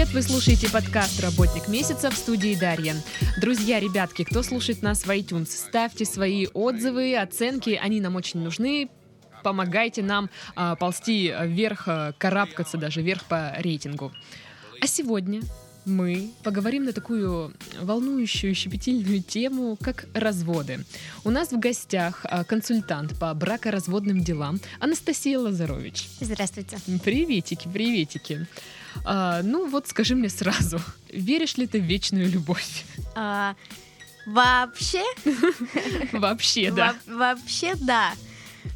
[0.00, 0.14] привет!
[0.14, 2.96] Вы слушаете подкаст «Работник месяца» в студии Дарья.
[3.38, 8.88] Друзья, ребятки, кто слушает нас в iTunes, ставьте свои отзывы, оценки, они нам очень нужны.
[9.42, 14.10] Помогайте нам а, ползти вверх, а, карабкаться даже вверх по рейтингу.
[14.80, 15.42] А сегодня
[15.84, 20.84] мы поговорим на такую волнующую, щепетильную тему, как разводы.
[21.24, 26.08] У нас в гостях а, консультант по бракоразводным делам Анастасия Лазарович.
[26.20, 26.78] Здравствуйте.
[27.04, 28.46] Приветики, приветики.
[29.04, 30.80] А, ну вот скажи мне сразу,
[31.12, 32.84] веришь ли ты в вечную любовь?
[33.14, 33.54] А,
[34.26, 35.02] вообще?
[36.12, 36.94] Вообще, да.
[37.06, 38.12] Во- вообще, да.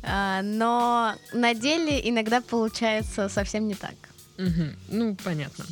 [0.02, 3.95] А, но на деле иногда получается совсем не так.
[4.88, 5.64] Ну, понятно.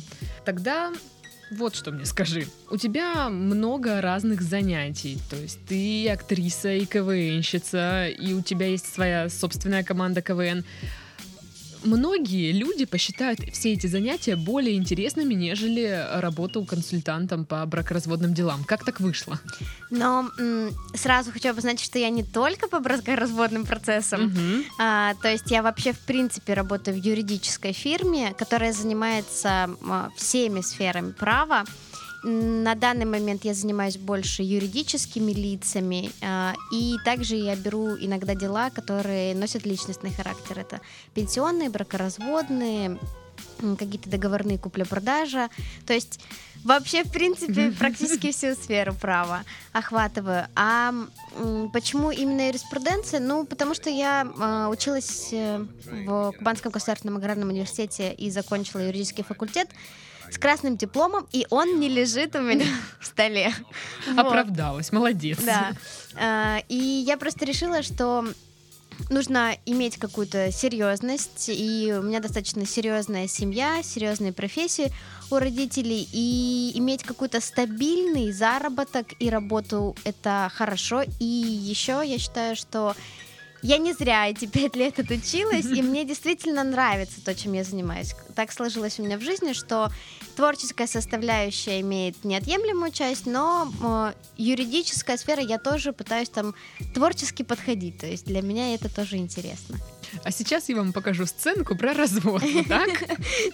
[0.45, 0.93] Тогда
[1.51, 2.47] вот что мне скажи.
[2.69, 5.19] У тебя много разных занятий.
[5.29, 10.63] То есть ты актриса, и КВНщица, и у тебя есть своя собственная команда КВН.
[11.83, 18.63] Многие люди посчитают все эти занятия более интересными, нежели работу консультантом по бракоразводным делам.
[18.63, 19.39] Как так вышло?
[19.89, 20.29] Но
[20.95, 24.23] сразу хочу обозначить, что я не только по бракоразводным процессам.
[24.23, 24.63] Мгм.
[24.79, 30.61] А, то есть я вообще в принципе работаю в юридической фирме, которая занимается м, всеми
[30.61, 31.65] сферами права.
[32.23, 38.69] На данный момент я занимаюсь больше юридическими лицами, а, и также я беру иногда дела,
[38.69, 40.59] которые носят личностный характер.
[40.59, 40.79] Это
[41.13, 42.97] пенсионные, бракоразводные,
[43.77, 45.49] какие-то договорные купля-продажа.
[45.85, 46.21] То есть
[46.63, 50.47] вообще, в принципе, практически всю сферу права охватываю.
[50.55, 50.93] А
[51.73, 53.19] почему именно юриспруденция?
[53.19, 55.65] Ну, потому что я а, училась э,
[56.05, 59.67] в Кубанском государственном аграрном университете и закончила юридический факультет
[60.33, 62.65] с красным дипломом, и он не лежит у меня
[62.99, 63.53] в столе.
[64.17, 65.39] Оправдалась, молодец.
[65.43, 65.71] Да.
[66.15, 68.25] А, И я просто решила, что
[69.09, 74.91] нужно иметь какую-то серьезность, и у меня достаточно серьезная семья, серьезные профессии
[75.29, 81.03] у родителей, и иметь какой-то стабильный заработок и работу это хорошо.
[81.19, 82.95] И еще я считаю, что
[83.63, 88.13] я не зря эти пять лет отучилась, и мне действительно нравится то, чем я занимаюсь.
[88.35, 89.89] Так сложилось у меня в жизни, что
[90.35, 96.53] творческая составляющая имеет неотъемлемую часть, но э, юридическая сфера я тоже пытаюсь там
[96.93, 97.97] творчески подходить.
[97.97, 99.77] То есть для меня это тоже интересно.
[100.23, 102.41] А сейчас я вам покажу сценку про развод.
[102.41, 102.89] Вот так?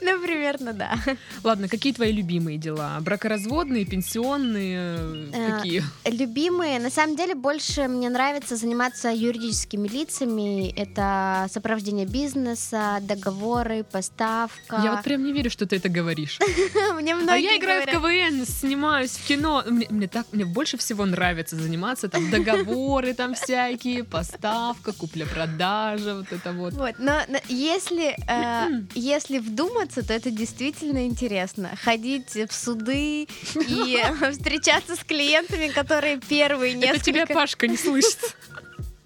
[0.01, 0.97] Ну, примерно, да.
[1.43, 2.97] Ладно, какие твои любимые дела?
[3.01, 5.29] Бракоразводные, пенсионные?
[5.33, 5.83] Э, Какие?
[6.05, 10.69] Любимые, на самом деле, больше мне нравится заниматься юридическими лицами.
[10.71, 14.81] Это сопровождение бизнеса, договоры, поставка.
[14.83, 16.39] Я вот прям не верю, что ты это говоришь.
[16.95, 19.63] Мне А многие я играю в КВН, снимаюсь в кино.
[19.67, 26.31] Мне, мне так, мне больше всего нравится заниматься там договоры там всякие, поставка, купля-продажа, вот
[26.31, 26.73] это вот.
[26.73, 31.71] Вот, но, но если, э, если вдуматься, то это действительно интересно.
[31.83, 33.97] Ходить в суды и
[34.31, 38.35] встречаться с клиентами, которые первые Это тебя несколько, Пашка не слышит.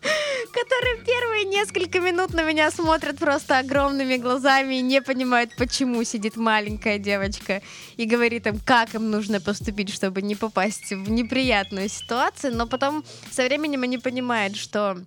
[0.51, 6.35] которые первые несколько минут на меня смотрят просто огромными глазами и не понимают, почему сидит
[6.35, 7.61] маленькая девочка
[7.97, 12.55] и говорит им, как им нужно поступить, чтобы не попасть в неприятную ситуацию.
[12.55, 14.97] Но потом со временем они понимают, что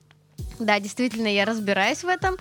[0.58, 2.36] да, действительно, я разбираюсь в этом.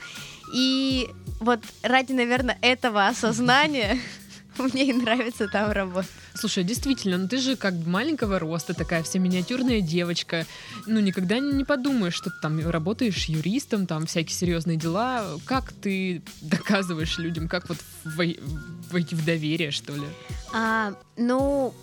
[0.53, 1.07] И
[1.39, 3.99] вот ради, наверное, этого осознания
[4.57, 6.11] мне и нравится там работать.
[6.33, 10.45] Слушай, действительно, ну ты же как бы маленького роста, такая вся миниатюрная девочка.
[10.85, 15.25] Ну, никогда не подумаешь, что ты там работаешь юристом, там всякие серьезные дела.
[15.45, 18.39] Как ты доказываешь людям, как вот вой-
[18.91, 20.05] войти в доверие, что ли?
[20.53, 21.73] А, ну,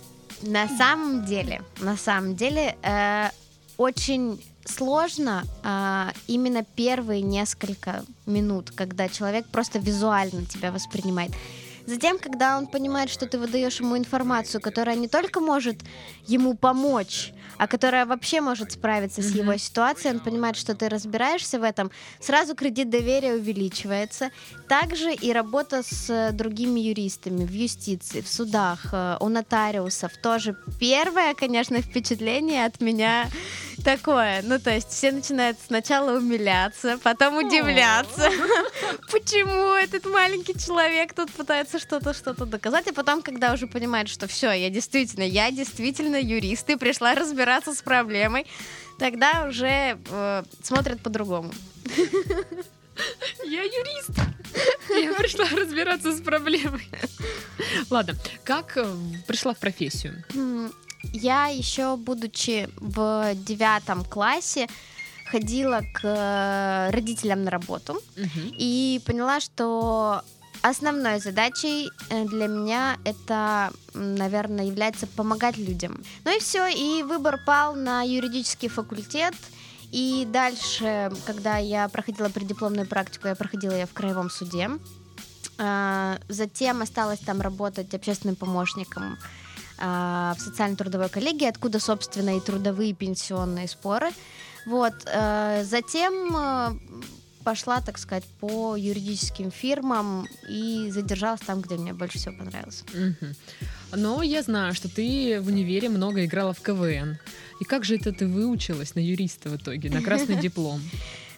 [0.41, 3.29] на самом деле, на самом деле, э,
[3.77, 11.31] очень сложно а, именно первые несколько минут, когда человек просто визуально тебя воспринимает.
[11.85, 15.81] Затем, когда он понимает, что ты выдаешь ему информацию, которая не только может
[16.25, 21.59] ему помочь, а которая вообще может справиться с его ситуацией, он понимает, что ты разбираешься
[21.59, 24.31] в этом, сразу кредит доверия увеличивается.
[24.67, 30.55] Также и работа с э, другими юристами в юстиции, в судах, э, у нотариусов тоже.
[30.79, 33.27] Первое, конечно, впечатление от меня
[33.83, 34.41] такое.
[34.43, 38.29] Ну, то есть все начинают сначала умиляться, потом удивляться,
[39.11, 44.27] почему этот маленький человек тут пытается что-то, что-то доказать, а потом, когда уже понимает, что
[44.27, 48.47] все, я действительно, я действительно юрист и пришла разбираться с проблемой,
[48.97, 51.51] тогда уже э, смотрят по-другому.
[53.43, 54.11] Я юрист.
[54.89, 56.87] Я пришла разбираться с проблемой.
[57.89, 58.13] Ладно,
[58.43, 58.85] как э,
[59.27, 60.23] пришла в профессию?
[61.13, 64.67] Я еще, будучи в девятом классе,
[65.31, 68.51] ходила к э, родителям на работу Мгм.
[68.57, 70.21] и поняла, что
[70.61, 76.03] основной задачей э, для меня это, наверное, является помогать людям.
[76.25, 79.33] Ну и все, и выбор пал на юридический факультет.
[79.91, 84.69] И дальше, когда я проходила преддипломную практику, я проходила ее в краевом суде.
[85.59, 89.17] А, затем осталось там работать общественным помощником
[89.83, 94.11] в социально-трудовой коллегии, откуда, собственно, и трудовые и пенсионные споры.
[94.65, 94.93] Вот.
[95.05, 96.71] Э, затем э,
[97.43, 102.83] пошла, так сказать, по юридическим фирмам и задержалась там, где мне больше всего понравилось.
[102.93, 103.35] Мгм.
[103.95, 107.17] Но я знаю, что ты в универе много играла в КВН.
[107.59, 110.81] И как же это ты выучилась на юриста в итоге, на красный диплом?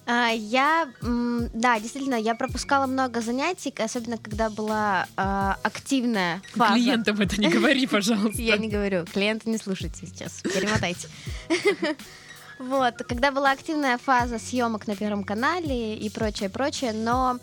[0.06, 6.74] А, Я, да, действительно, я пропускала много занятий, особенно когда была а, активная фаза.
[6.74, 8.40] Клиентам это не говори, пожалуйста.
[8.40, 11.08] Я не говорю, клиенты не слушайте сейчас, перемотайте.
[12.58, 17.38] Вот, когда была активная фаза съемок на Первом канале и прочее, прочее, но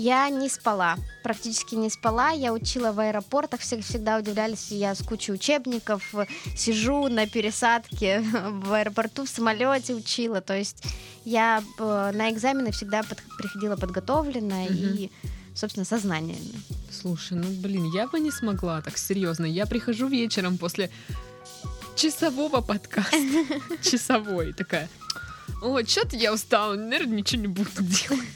[0.00, 2.30] я не спала, практически не спала.
[2.30, 8.20] Я учила в аэропортах, все всегда удивлялись, я с кучей учебников э, сижу на пересадке
[8.64, 10.40] в аэропорту, в самолете учила.
[10.40, 10.84] То есть
[11.24, 14.94] я э, на экзамены всегда под- приходила подготовленная Мгм.
[14.94, 15.10] и,
[15.54, 16.52] собственно, сознаниями.
[16.90, 19.46] Слушай, ну блин, я бы не смогла так серьезно.
[19.46, 20.90] Я прихожу вечером после
[21.96, 23.16] часового подкаста.
[23.82, 24.88] Часовой такая.
[25.60, 28.26] Ой, что-то я устала, наверное, ничего не буду делать.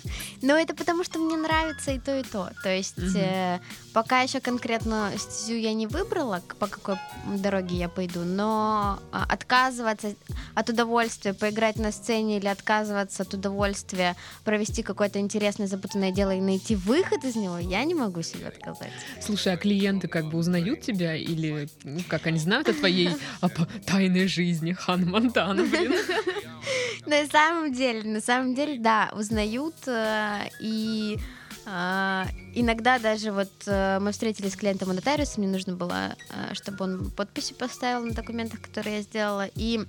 [0.43, 2.51] Но это потому, что мне нравится и то, и то.
[2.65, 3.17] То есть Мгм.
[3.17, 3.61] э,
[3.93, 6.97] пока еще конкретно стезю я не выбрала, по какой
[7.37, 10.15] дороге я пойду, но а, отказываться
[10.55, 16.41] от удовольствия поиграть на сцене или отказываться от удовольствия провести какое-то интересное запутанное дело и
[16.41, 18.91] найти выход из него, я не могу себе отказать.
[19.21, 23.11] Слушай, а клиенты как бы узнают тебя или ну, как они знают о твоей
[23.41, 23.49] о
[23.87, 25.95] тайной жизни Хан Монтана, блин?
[27.13, 31.19] На самом деле, на самом деле, да, узнают э, и
[31.67, 36.55] а, иногда даже вот э, мы встретились с клиентом у нотариуса, мне нужно было, э,
[36.55, 39.81] чтобы он подписи поставил на документах, которые я сделала, и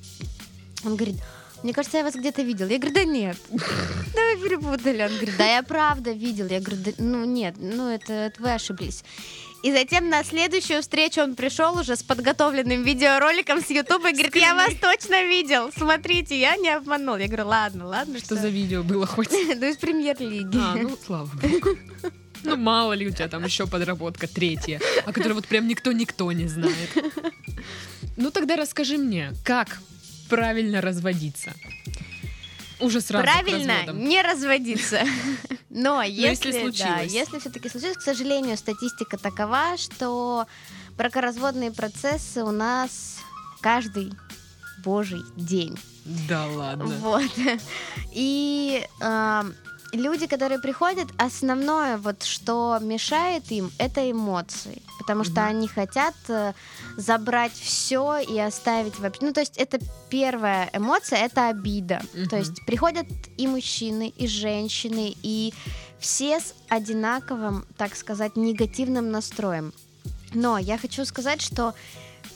[0.83, 1.15] он говорит,
[1.63, 2.67] мне кажется, я вас где-то видел.
[2.67, 3.37] Я говорю, да нет.
[3.51, 5.03] Да вы перепутали.
[5.03, 6.47] Он говорит, да я правда видел.
[6.47, 9.05] Я говорю, да, ну нет, ну это, это вы ошиблись.
[9.63, 14.35] И затем на следующую встречу он пришел уже с подготовленным видеороликом с Ютуба и говорит,
[14.35, 15.71] я вас точно видел.
[15.71, 17.15] Смотрите, я не обманул.
[17.15, 18.19] Я говорю, ладно, ладно.
[18.19, 19.31] Что за видео было хоть?
[19.55, 20.57] Ну, из премьер-лиги.
[20.57, 21.77] А, ну, слава богу.
[22.43, 26.47] Ну, мало ли у тебя там еще подработка третья, о которой вот прям никто-никто не
[26.47, 26.89] знает.
[28.17, 29.79] Ну, тогда расскажи мне, как
[30.27, 31.53] правильно разводиться?
[32.79, 35.03] Уже сразу Правильно, не разводиться.
[35.73, 37.11] Но если если, да, случилось.
[37.11, 40.45] если все-таки случилось, к сожалению, статистика такова, что
[40.95, 43.17] бракоразводные процессы у нас
[43.59, 44.13] каждый
[44.83, 45.77] божий день.
[46.05, 46.85] Да ладно.
[46.85, 47.31] Вот.
[48.11, 49.55] И эм,
[49.93, 54.81] люди, которые приходят, основное, вот что мешает им, это эмоции.
[54.99, 55.49] Потому что Мгм.
[55.49, 56.53] они хотят э,
[56.97, 59.25] забрать все и оставить вообще.
[59.25, 59.79] Ну, то есть, это
[60.09, 62.01] первая эмоция, это обида.
[62.13, 62.29] Мгм.
[62.29, 63.07] То есть приходят
[63.37, 65.53] и мужчины, и женщины, и
[65.99, 69.73] все с одинаковым, так сказать, негативным настроем.
[70.33, 71.73] Но я хочу сказать, что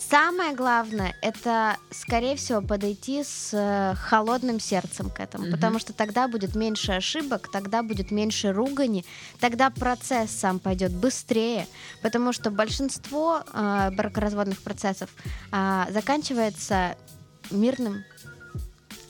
[0.09, 5.53] самое главное это, скорее всего, подойти с э, холодным сердцем к этому, Мгм.
[5.53, 9.05] потому что тогда будет меньше ошибок, тогда будет меньше ругани,
[9.39, 11.67] тогда процесс сам пойдет быстрее,
[12.01, 15.09] потому что большинство э, бракоразводных процессов
[15.51, 16.95] а, заканчивается
[17.51, 18.03] мирным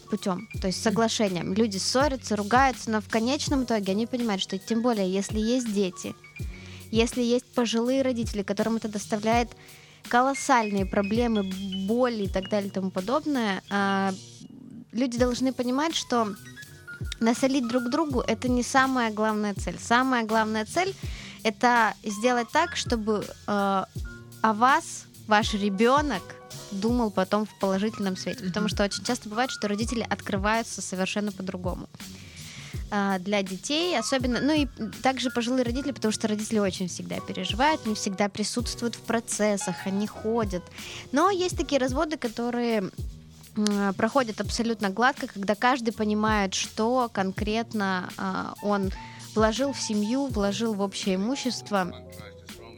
[0.09, 1.53] путем, то есть соглашением.
[1.53, 6.15] Люди ссорятся, ругаются, но в конечном итоге они понимают, что тем более, если есть дети,
[6.91, 9.49] если есть пожилые родители, которым это доставляет
[10.07, 11.43] колоссальные проблемы,
[11.87, 14.13] боли и так далее и тому подобное, а,
[14.91, 16.33] люди должны понимать, что
[17.19, 19.77] насолить друг другу это не самая главная цель.
[19.79, 20.93] Самая главная цель
[21.43, 23.83] это сделать так, чтобы э,
[24.41, 26.23] о вас ваш ребенок
[26.71, 28.43] думал потом в положительном свете.
[28.43, 31.87] Потому что очень часто бывает, что родители открываются совершенно по-другому
[32.89, 34.67] а, для детей, особенно, ну и
[35.01, 40.07] также пожилые родители, потому что родители очень всегда переживают, не всегда присутствуют в процессах, они
[40.07, 40.63] ходят.
[41.11, 42.91] Но есть такие разводы, которые
[43.97, 48.91] проходят абсолютно гладко, когда каждый понимает, что конкретно а, он
[49.33, 51.93] вложил в семью, вложил в общее имущество.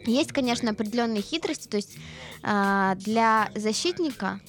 [0.05, 1.97] Есть, конечно, определенные хитрости, то есть
[2.43, 4.39] а, для защитника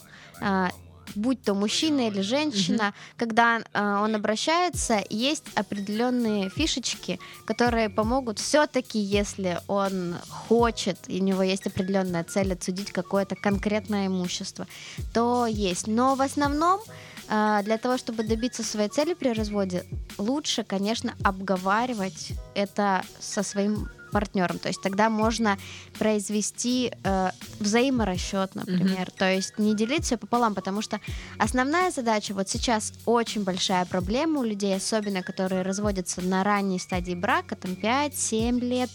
[1.14, 8.98] будь то мужчина или женщина, когда а, он обращается, есть определенные фишечки, которые помогут все-таки,
[8.98, 14.66] если он хочет, и у него есть определенная цель отсудить какое-то конкретное имущество,
[15.12, 15.86] то есть.
[15.86, 16.80] Но в основном
[17.28, 19.84] а, для того, чтобы добиться своей цели при разводе,
[20.18, 24.58] лучше, конечно, обговаривать это со своим партнером.
[24.58, 25.58] То есть тогда можно
[25.98, 29.08] произвести э, взаиморасчет, например.
[29.08, 29.16] Мгм.
[29.16, 31.00] То есть не делить все пополам, потому что
[31.38, 37.14] основная задача вот сейчас очень большая проблема у людей, особенно которые разводятся на ранней стадии
[37.14, 38.90] брака, там 5-7 лет,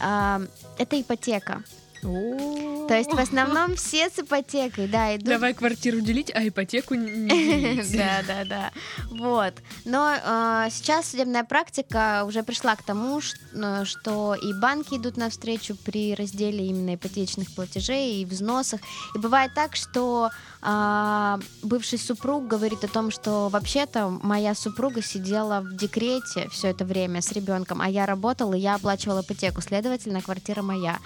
[0.00, 0.42] а,
[0.78, 1.62] это ипотека.
[2.04, 7.28] То есть в основном все с ипотекой, да, идут Давай квартиру делить, а ипотеку не
[7.82, 7.96] делить.
[7.96, 8.72] Да, да, да.
[9.10, 9.54] Вот.
[9.84, 15.76] Но э, сейчас судебная практика уже пришла к тому, э, что и банки идут навстречу
[15.76, 18.80] при разделе именно ипотечных платежей и взносах.
[19.14, 20.30] И бывает так, что
[20.66, 26.86] а, бывший супруг говорит о том, что вообще-то моя супруга сидела в декрете все это
[26.86, 30.98] время с ребенком, а я работала, и я оплачивала ипотеку, следовательно, квартира моя.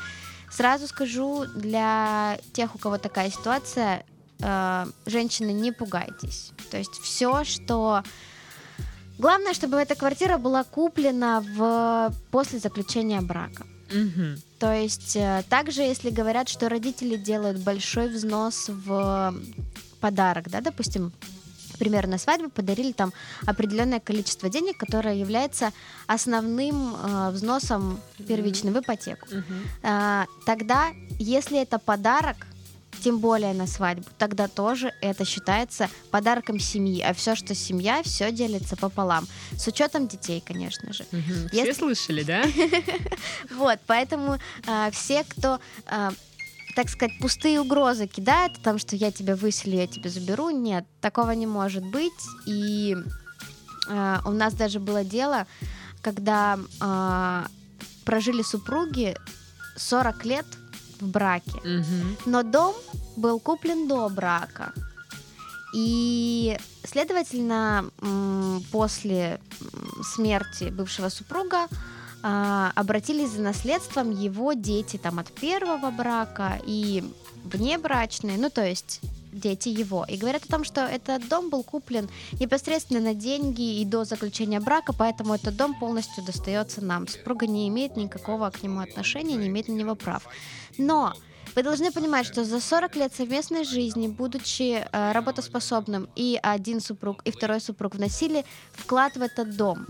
[0.51, 4.05] Сразу скажу, для тех, у кого такая ситуация,
[4.41, 6.53] э, женщины, не пугайтесь.
[6.71, 8.03] То есть все, что...
[9.19, 12.13] Главное, чтобы эта квартира была куплена в...
[12.31, 13.67] после заключения брака.
[13.93, 14.37] Мгм.
[14.59, 19.35] То есть э, также, если говорят, что родители делают большой взнос в
[20.01, 21.13] подарок, да, допустим,
[21.79, 23.13] например, на свадьбу подарили там
[23.47, 25.73] определенное количество денег, которое является
[26.07, 29.29] основным э, взносом первичным в ипотеку.
[29.31, 29.63] Мгм.
[29.83, 32.37] А, тогда, если это подарок,
[33.05, 37.01] тем более на свадьбу, тогда тоже это считается подарком семьи.
[37.01, 39.29] А все, что семья, все делится пополам.
[39.57, 41.07] С учетом детей, конечно же.
[41.13, 41.49] Мгм.
[41.53, 42.43] Если- Все слышали, да?
[43.51, 46.13] Вот, поэтому а, все, кто, а,
[46.79, 50.85] так сказать, пустые угрозы кидает о том, что я тебя выселю, я тебя заберу, нет,
[51.01, 52.13] такого не может быть.
[52.47, 52.97] И
[53.89, 55.49] а, у нас даже было дело,
[56.03, 57.49] когда а,
[58.05, 59.17] прожили супруги
[59.75, 60.47] 40 лет
[61.01, 61.61] в браке.
[61.65, 62.17] Мгм.
[62.27, 62.77] Но дом
[63.17, 64.73] был куплен до брака.
[65.75, 67.91] И, следовательно,
[68.71, 69.41] после
[70.05, 71.67] смерти бывшего супруга
[72.23, 77.05] а, обратились за наследством его дети там от первого брака и
[77.45, 79.01] внебрачные, ну то есть
[79.33, 80.05] дети его.
[80.09, 82.09] И говорят о том, что этот дом был куплен
[82.41, 87.07] непосредственно на деньги и до заключения брака, поэтому этот дом полностью достается нам.
[87.07, 90.25] Супруга не имеет никакого к нему отношения, не имеет на него прав.
[90.77, 91.15] Но
[91.59, 97.21] вы должны понимать, что за 40 лет совместной жизни, будучи э, работоспособным, и один супруг,
[97.25, 99.85] и второй супруг вносили вклад в этот дом.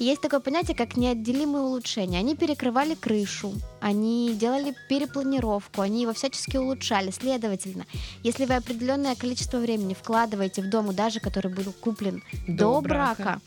[0.00, 2.18] И Есть такое понятие, как неотделимые улучшения.
[2.18, 7.12] Они перекрывали крышу, они делали перепланировку, они его всячески улучшали.
[7.12, 7.84] Следовательно,
[8.24, 13.22] если вы определенное количество времени вкладываете в дом, даже который был куплен до, До брака,
[13.22, 13.40] брака.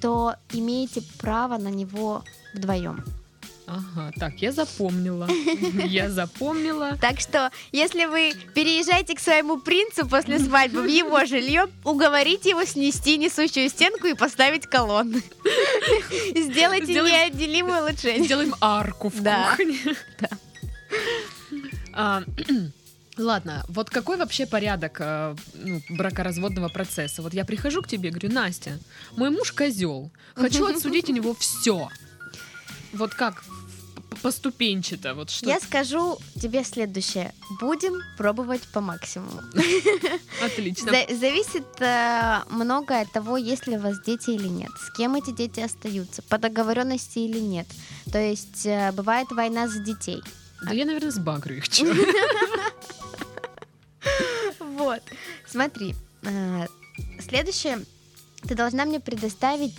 [0.00, 2.24] то имеете право на него
[2.54, 3.04] вдвоем.
[3.72, 5.28] Ага, так, я запомнила.
[5.86, 6.98] Я запомнила.
[7.00, 12.64] Так что, если вы переезжаете к своему принцу после свадьбы в его жилье, уговорите его
[12.64, 15.22] снести несущую стенку и поставить колонны.
[16.34, 18.24] Сделайте неотделимое улучшение.
[18.24, 19.96] Сделаем арку в кухне.
[21.92, 22.24] А,
[23.16, 27.22] Ладно, вот какой вообще порядок а, ну, бракоразводного процесса?
[27.22, 28.78] Вот я прихожу к тебе, говорю, Настя,
[29.16, 31.88] мой муж козел, хочу отсудить у него все.
[32.92, 33.44] Вот как
[34.20, 35.46] поступенчато, вот что?
[35.46, 37.32] Я скажу тебе следующее.
[37.60, 39.40] Будем пробовать по максимуму.
[40.44, 40.90] Отлично.
[40.92, 45.14] За- зависит э, многое от того, есть ли у вас дети или нет, с кем
[45.16, 47.66] эти дети остаются, по договоренности или нет.
[48.12, 50.22] То есть э, бывает война за детей.
[50.64, 51.64] Да я, наверное, сбагрю их.
[54.60, 55.02] Вот.
[55.46, 56.66] Смотри, э,
[57.28, 57.84] следующее.
[58.48, 59.76] Ты должна мне предоставить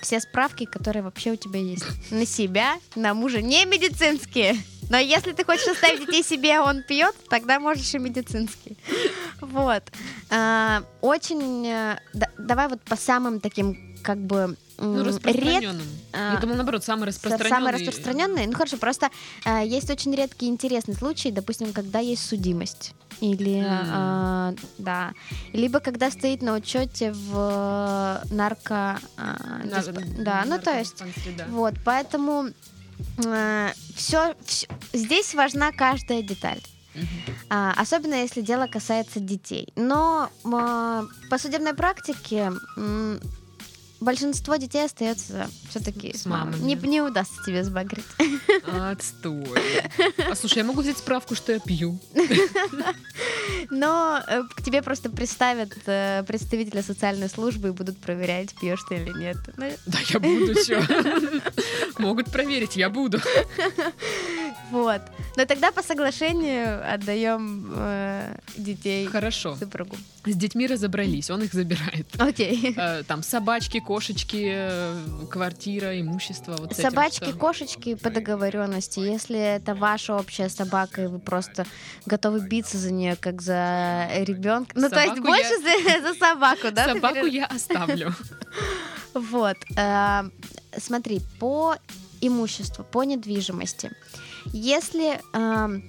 [0.00, 1.84] все справки, которые вообще у тебя есть.
[2.10, 3.40] На себя, на мужа.
[3.42, 4.56] Не медицинские.
[4.88, 8.76] Но если ты хочешь оставить детей себе, а он пьет, тогда можешь и медицинские.
[9.40, 9.82] Вот.
[10.30, 11.66] Э, Очень...
[11.66, 14.56] э, да- Давай вот по самым таким, как бы...
[14.78, 15.86] Ну, м, ред- распространенным.
[16.12, 17.48] а, Я думала, наоборот, самый Са- распространенный.
[17.48, 18.46] Самые распространенные.
[18.46, 19.08] Ну хорошо, просто
[19.46, 22.92] э, есть очень редкие интересные случаи, допустим, когда есть судимость.
[23.22, 25.12] Или, э, да,
[25.54, 28.98] либо когда стоит на учете в э, нарко...
[29.16, 29.22] э,
[29.64, 31.02] На- дисп- да, ну то есть,
[31.38, 31.46] да.
[31.48, 32.48] вот, поэтому
[33.94, 34.34] все,
[34.92, 36.60] здесь важна каждая деталь.
[37.50, 39.68] А, особенно если дело касается детей.
[39.76, 43.20] Но по судебной практике м,
[44.00, 46.58] большинство детей остается все-таки С с мамой.
[46.60, 48.04] Не, не удастся тебе сбагрить.
[48.66, 49.46] Отстой.
[50.30, 51.98] А слушай, я могу взять справку, что я пью.
[53.70, 58.96] Но э, к тебе просто представят э, представителя социальной службы и будут проверять, пьешь ты
[58.96, 59.36] или нет.
[59.56, 60.82] Да, я буду, чё.
[61.98, 63.20] Могут проверить, я буду.
[64.70, 65.00] Вот.
[65.36, 69.54] Но тогда по соглашению отдаем э, детей Хорошо.
[69.56, 69.96] супругу.
[70.24, 72.06] С детьми разобрались, он их забирает.
[72.18, 72.74] Окей.
[72.76, 74.94] Э, Там собачки, кошечки, э,
[75.30, 76.56] квартира, имущество.
[76.58, 77.36] Вот этим Собачки, что?
[77.38, 78.98] кошечки по договоренности.
[78.98, 81.64] Если это ваша общая собака, и вы просто
[82.06, 84.72] готовы биться за нее, как за ребенка.
[84.74, 86.92] Ну, то есть Собаку больше за, за собаку, да?
[86.92, 88.14] Собаку я оставлю.
[89.14, 89.56] Вот.
[89.76, 90.22] э,
[90.76, 91.76] смотри, по
[92.20, 93.90] имуществу, по недвижимости.
[94.52, 95.82] Если, эм,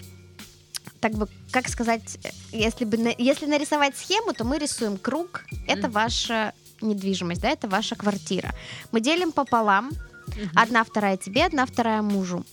[0.99, 5.45] так бы, как сказать, э, если, бы, если нарисовать схему, то мы рисуем круг.
[5.67, 8.53] Это ваша недвижимость, да, это ваша квартира.
[8.91, 9.91] Мы делим пополам.
[10.27, 10.51] Мгм.
[10.55, 12.45] Одна вторая тебе, одна вторая мужу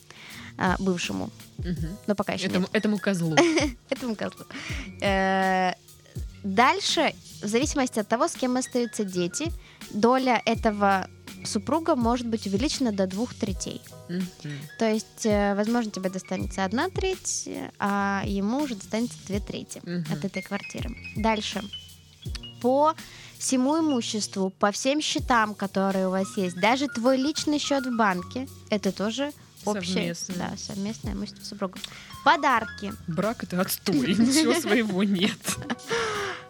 [0.59, 1.31] э, бывшему.
[1.59, 1.97] Мгм.
[2.07, 2.71] Но пока еще Этому, нет.
[2.75, 3.37] этому козлу.
[3.91, 4.45] Этому козлу.
[5.01, 5.73] Э,
[6.45, 9.51] Дальше, в зависимости от того, с кем остаются дети,
[9.91, 11.09] доля этого
[11.47, 13.81] супруга может быть увеличена до двух третей.
[14.09, 14.59] Мгм.
[14.79, 17.49] То есть, э, возможно, тебе достанется одна треть,
[17.79, 20.07] а ему уже достанется две трети Мгм.
[20.13, 20.97] от этой квартиры.
[21.17, 21.63] Дальше.
[22.61, 22.95] По
[23.39, 28.49] всему имуществу, по всем счетам, которые у вас есть, даже твой личный счет в банке,
[28.71, 29.33] это тоже
[29.67, 30.35] общее Совместно.
[30.37, 31.79] да, совместное имущество супруга.
[32.25, 32.93] Подарки.
[33.07, 35.39] Брак это отстой, ничего своего нет.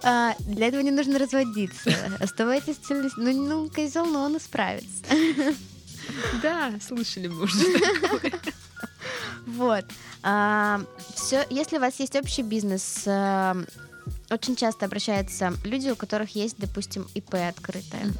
[0.02, 1.94] А, для этого не нужно разводиться.
[2.20, 3.16] Оставайтесь цельность.
[3.16, 5.02] Ну, ну, козел, но он исправится.
[6.42, 7.66] Да, слышали мы уже.
[9.46, 9.84] Вот.
[11.14, 13.56] все, если у вас есть общий бизнес, а,
[14.30, 18.12] очень часто обращаются люди, у которых есть, допустим, ИП открытое.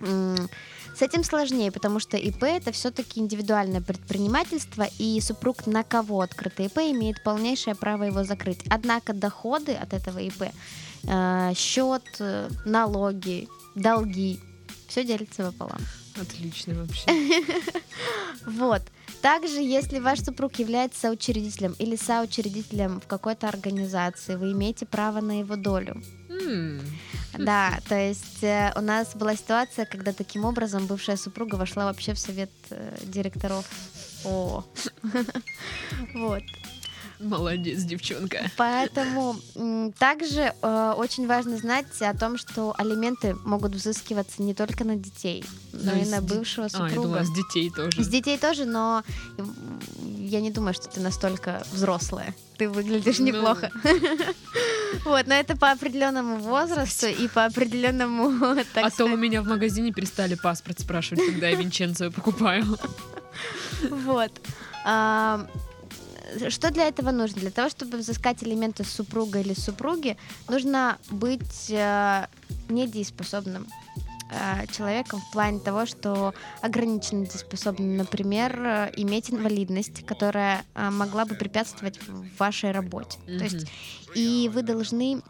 [0.00, 0.48] Мгм.
[0.98, 6.64] С этим сложнее, потому что ИП это все-таки индивидуальное предпринимательство, и супруг на кого открыто
[6.64, 8.58] ИП имеет полнейшее право его закрыть.
[8.68, 10.50] Однако доходы от этого ИП,
[11.04, 14.40] э, счет, э, налоги, долги,
[14.88, 15.80] все делится пополам.
[16.20, 17.06] Отлично вообще.
[18.46, 18.82] Вот.
[19.20, 25.40] Также, если ваш супруг является соучредителем или соучредителем в какой-то организации, вы имеете право на
[25.40, 26.02] его долю.
[27.38, 32.14] Да, то есть э, у нас была ситуация, когда таким образом бывшая супруга вошла вообще
[32.14, 33.66] в совет э, директоров.
[34.24, 34.64] О.
[36.14, 36.42] Вот.
[37.20, 38.50] Молодец, девчонка.
[38.56, 39.36] Поэтому
[39.98, 45.44] также э, очень важно знать о том, что алименты могут взыскиваться не только на детей,
[45.72, 46.94] но Ну, и на бывшего А, я супруга.
[47.08, 48.02] думала, с детей тоже.
[48.04, 49.02] С детей тоже, но
[50.06, 52.34] я не думаю, что ты настолько взрослая.
[52.56, 53.26] Ты выглядишь Ну.
[53.26, 53.70] неплохо.
[55.04, 59.92] Вот, но это по определенному возрасту и по определенному, А то у меня в магазине
[59.92, 62.64] перестали паспорт спрашивать, когда я Винченцо покупаю.
[63.90, 64.32] Вот.
[66.48, 67.40] Что для этого нужно?
[67.40, 70.16] Для того, чтобы взыскать элементы супруга или супруги,
[70.48, 72.26] нужно быть э,
[72.68, 73.66] недееспособным
[74.30, 81.24] э, человеком в плане того, что ограниченно дееспособным, например, э, иметь инвалидность, которая э, могла
[81.24, 81.98] бы препятствовать
[82.38, 83.18] вашей работе.
[83.26, 83.66] То есть
[84.14, 85.22] и вы должны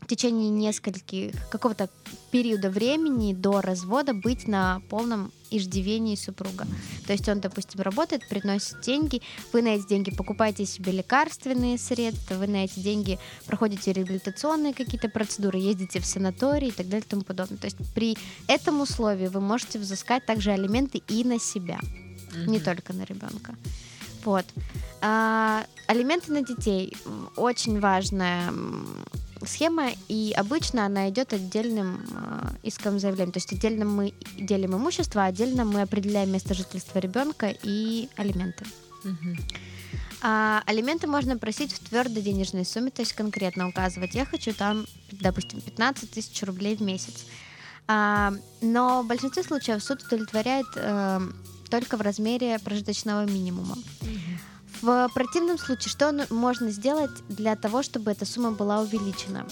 [0.00, 1.88] в течение нескольких какого-то
[2.30, 6.66] периода времени до развода быть на полном иждивении супруга.
[7.06, 12.34] То есть он, допустим, работает, приносит деньги, вы на эти деньги покупаете себе лекарственные средства,
[12.34, 17.10] вы на эти деньги проходите реабилитационные какие-то процедуры, ездите в санаторий и так далее и
[17.10, 17.58] тому подобное.
[17.58, 21.78] То есть при этом условии вы можете взыскать также алименты и на себя,
[22.32, 22.52] Мгм.
[22.52, 23.54] не только на ребенка.
[24.24, 24.44] Вот.
[25.00, 26.96] А, алименты на детей
[27.36, 28.52] очень важная
[29.46, 33.32] схема, и обычно она идет отдельным э, иском заявлением.
[33.32, 38.64] То есть отдельно мы делим имущество, а отдельно мы определяем место жительства ребенка и алименты.
[39.04, 39.38] Мгм.
[40.20, 44.84] А алименты можно просить в твердой денежной сумме, то есть конкретно указывать, я хочу там,
[45.12, 47.26] допустим, 15 тысяч рублей в месяц.
[47.86, 51.20] А, но в большинстве случаев суд удовлетворяет э,
[51.70, 53.76] только в размере прожиточного минимума.
[54.02, 54.27] Мгм.
[54.82, 59.46] В противном случае, что можно сделать для того, чтобы эта сумма была увеличена?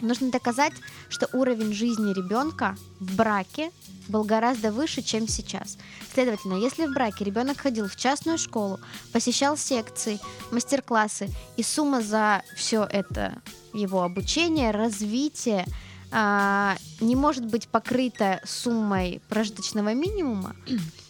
[0.00, 0.72] Нужно доказать,
[1.08, 3.70] что уровень жизни ребенка в браке
[4.08, 5.78] был гораздо выше, чем сейчас.
[6.12, 8.80] Следовательно, если в браке ребенок ходил в частную школу,
[9.12, 10.18] посещал секции,
[10.50, 13.40] мастер-классы, и сумма за все это
[13.72, 15.64] его обучение, развитие
[16.10, 20.54] а, не может быть покрыта суммой прожиточного минимума,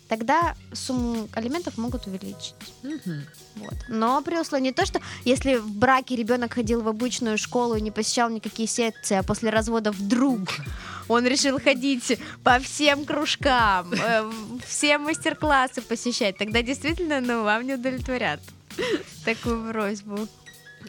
[0.09, 2.55] тогда сумму алиментов могут увеличить.
[2.83, 3.25] Мгм.
[3.57, 3.75] Вот.
[3.89, 7.91] Но при условии то, что если в браке ребенок ходил в обычную школу и не
[7.91, 10.41] посещал никакие секции, а после развода вдруг
[11.09, 14.31] он решил ходить по всем кружкам, э,
[14.67, 18.41] все мастер-классы посещать, тогда действительно ну, вам не удовлетворят
[19.25, 20.29] такую просьбу.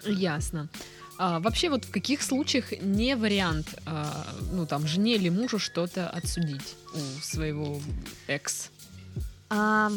[0.06, 0.69] Ясно.
[1.17, 6.10] А, вообще, вот в каких случаях не вариант, а, ну там, жене или мужу что-то
[6.10, 7.80] отсудить у своего
[8.28, 8.69] экс?
[9.49, 9.91] А,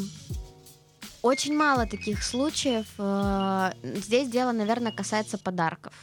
[1.21, 2.85] очень мало таких случаев.
[2.97, 5.93] Э, Здесь дело, наверное, касается подарков.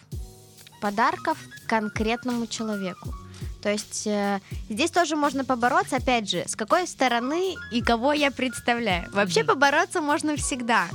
[0.81, 3.15] Подарков конкретному человеку.
[3.63, 8.31] То есть э, здесь тоже можно побороться, опять же, с какой стороны и кого я
[8.31, 9.11] представляю.
[9.13, 10.87] Вообще побороться можно всегда,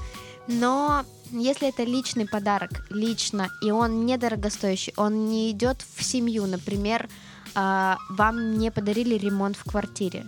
[0.48, 7.10] но если это личный подарок, лично, и он недорогостоящий, он не идет в семью, например,
[7.56, 10.26] а, вам не подарили ремонт в квартире.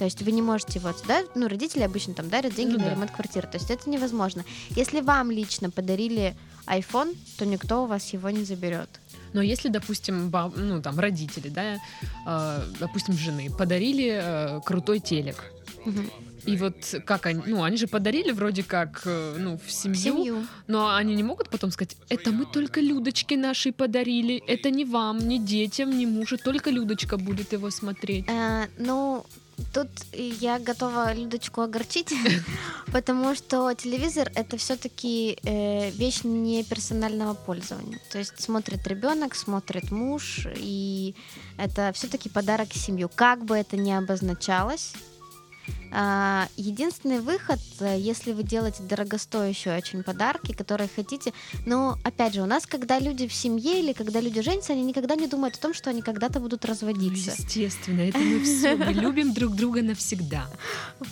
[0.00, 2.84] То есть вы не можете вот, да, ну, родители обычно там дарят деньги Ну на
[2.84, 2.90] да.
[2.92, 3.46] ремонт квартиры.
[3.46, 4.46] То есть это невозможно.
[4.70, 6.34] Если вам лично подарили
[6.66, 8.88] iPhone, то никто у вас его не заберет.
[9.34, 11.76] Но если, допустим, ба- ну там родители, да,
[12.26, 15.44] э, допустим, жены подарили э, крутой телек,
[16.46, 19.98] и вот как они, ну они же подарили вроде как, э, ну в В семью,
[20.02, 20.46] семью.
[20.66, 25.18] но они не могут потом сказать, это мы только Людочке нашей подарили, это не вам,
[25.18, 28.24] не детям, не мужу, только Людочка будет его смотреть.
[28.28, 29.24] Э, ну,
[29.72, 32.12] тут я готова Людочку огорчить,
[32.92, 37.98] потому что телевизор это все-таки вещь не персонального пользования.
[38.10, 41.14] То есть смотрит ребенок, смотрит муж, и
[41.56, 43.10] это все-таки подарок семью.
[43.14, 44.94] Как бы это ни обозначалось,
[46.56, 51.32] Единственный выход, э, если вы делаете дорогостоящие очень подарки, которые хотите,
[51.66, 55.16] но опять же, у нас, когда люди в семье или когда люди женятся, они никогда
[55.16, 57.32] не думают о том, что они когда-то будут Ну, разводиться.
[57.36, 60.46] естественно, это мы все, мы любим друг друга навсегда.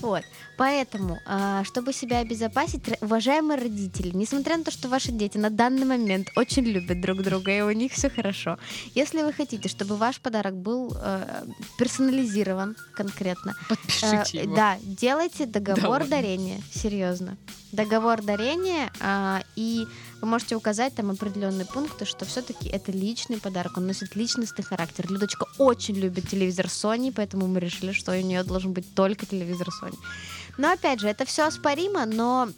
[0.00, 0.22] Вот.
[0.58, 5.86] Поэтому, а, чтобы себя обезопасить, уважаемые родители, несмотря на то, что ваши дети на данный
[5.86, 8.58] момент очень любят друг друга и у них все хорошо,
[8.92, 11.44] если вы хотите, чтобы ваш подарок был э,
[11.78, 14.56] персонализирован конкретно, э, Подпишите его.
[14.56, 16.08] да, делайте договор ладно.
[16.08, 17.36] дарения, серьезно.
[17.70, 19.86] Договор дарения, а, и
[20.20, 25.06] вы можете указать там определенные пункты, что все-таки это личный подарок, он носит личностный характер.
[25.08, 29.68] Людочка очень любит телевизор Sony, поэтому мы решили, что у нее должен быть только телевизор
[29.68, 29.96] Sony.
[30.58, 32.50] Но опять же, это все оспоримо, но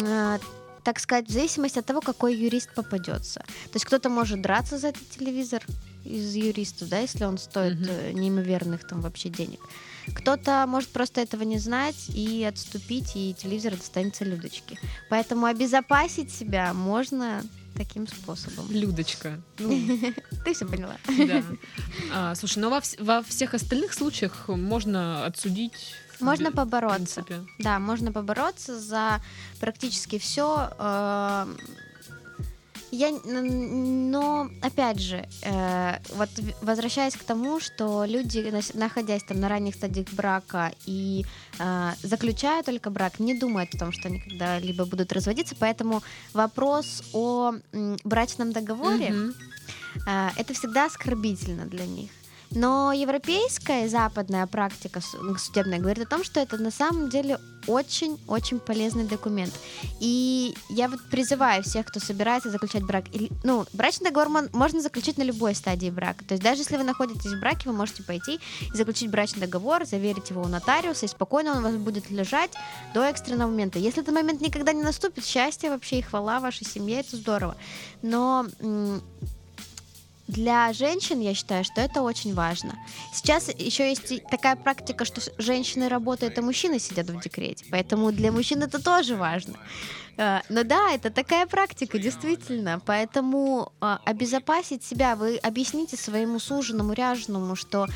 [0.00, 0.38] э,
[0.84, 3.40] так сказать, в зависимости от того, какой юрист попадется.
[3.40, 5.62] То есть кто-то может драться за этот телевизор
[6.04, 9.60] из юристов, да, если он стоит э, неимоверных там вообще денег.
[10.14, 14.78] Кто-то может просто этого не знать и отступить, и телевизор достанется Людочке.
[15.10, 17.42] Поэтому обезопасить себя можно
[17.76, 18.70] таким способом.
[18.70, 19.40] Людочка.
[19.58, 19.70] Ну,
[20.44, 20.96] Ты все поняла.
[21.06, 21.42] да.
[22.12, 25.94] А, слушай, но вс- во всех остальных случаях можно отсудить.
[26.22, 27.20] Можно в побороться.
[27.58, 29.20] Да, можно побороться за
[29.60, 30.68] практически все.
[32.94, 36.28] Я, н- но опять же, э, вот
[36.60, 41.24] возвращаясь к тому, что люди, находясь там на ранних стадиях брака и
[41.58, 46.02] э, заключая только брак, не думают о том, что они когда-либо будут разводиться, поэтому
[46.34, 49.14] вопрос о м, брачном договоре
[50.06, 52.10] а, это всегда оскорбительно для них.
[52.54, 57.38] Но европейская и западная практика ну, судебная говорит о том, что это на самом деле
[57.66, 59.52] очень-очень полезный документ.
[60.00, 63.04] И я вот призываю всех, кто собирается заключать брак.
[63.44, 66.24] Ну, брачный договор можно заключить на любой стадии брака.
[66.24, 69.84] То есть даже если вы находитесь в браке, вы можете пойти и заключить брачный договор,
[69.84, 72.50] заверить его у нотариуса, и спокойно он у вас будет лежать
[72.94, 73.78] до экстренного момента.
[73.78, 77.56] Если этот момент никогда не наступит, счастье вообще и хвала вашей семье, это здорово.
[78.02, 78.46] Но
[80.32, 82.74] для женщин я считаю, что это очень важно.
[83.12, 87.64] Сейчас еще есть такая практика, что женщины работают, а мужчины сидят в декрете.
[87.70, 89.54] Поэтому для мужчин это тоже важно.
[90.16, 92.80] Э, Но да, это такая практика, действительно.
[92.84, 97.86] Поэтому э, обезопасить себя, вы объясните своему суженому, ряженому, что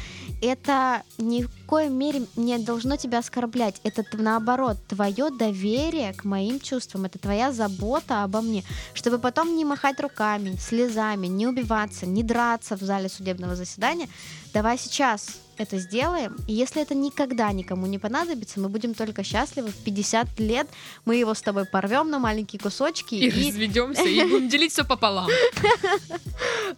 [0.40, 3.80] это ни в коей мере не должно тебя оскорблять.
[3.84, 9.64] Это наоборот, твое доверие к моим чувствам, это твоя забота обо мне, чтобы потом не
[9.64, 14.08] махать руками, слезами, не убиваться, не драться в зале судебного заседания.
[14.52, 19.68] Давай сейчас это сделаем, и если это никогда никому не понадобится, мы будем только счастливы.
[19.70, 20.66] В 50 лет
[21.04, 25.28] мы его с тобой порвем на маленькие кусочки И разведемся, и будем делить все пополам.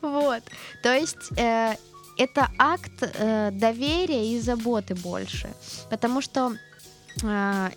[0.01, 0.43] Вот.
[0.83, 1.75] То есть э,
[2.19, 5.49] это акт э, доверия и заботы больше.
[5.91, 6.53] Потому что
[7.23, 7.71] э,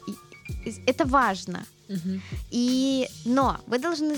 [0.85, 1.65] это важно.
[2.51, 4.13] И, но вы должны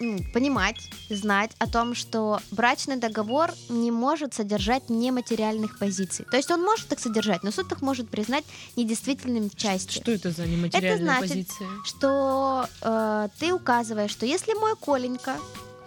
[0.00, 0.76] м, понимать,
[1.10, 6.24] знать о том, что брачный договор не может содержать нематериальных позиций.
[6.30, 8.44] То есть он может их содержать, но суд их может признать
[8.76, 10.00] недействительными в части.
[10.00, 11.68] Что это за нематериальная значит, позиция?
[11.84, 15.36] Что э, ты указываешь, что если мой Коленька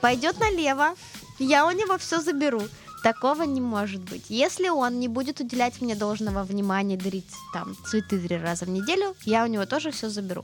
[0.01, 0.95] пойдет налево,
[1.39, 2.61] я у него все заберу.
[3.05, 4.25] Такого не может быть.
[4.29, 9.15] Если он не будет уделять мне должного внимания, дарить там цветы три раза в неделю,
[9.25, 10.43] я у него тоже все заберу.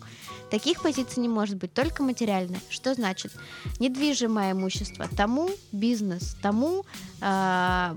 [0.51, 2.59] Таких позиций не может быть, только материальное.
[2.69, 3.31] Что значит?
[3.79, 6.85] Недвижимое имущество тому бизнес, тому
[7.19, 7.95] э,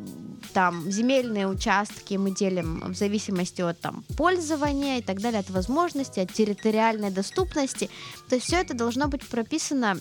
[0.54, 6.22] там земельные участки мы делим в зависимости от там пользования и так далее, от возможностей,
[6.22, 7.90] от территориальной доступности.
[8.30, 10.00] То есть все это должно быть прописано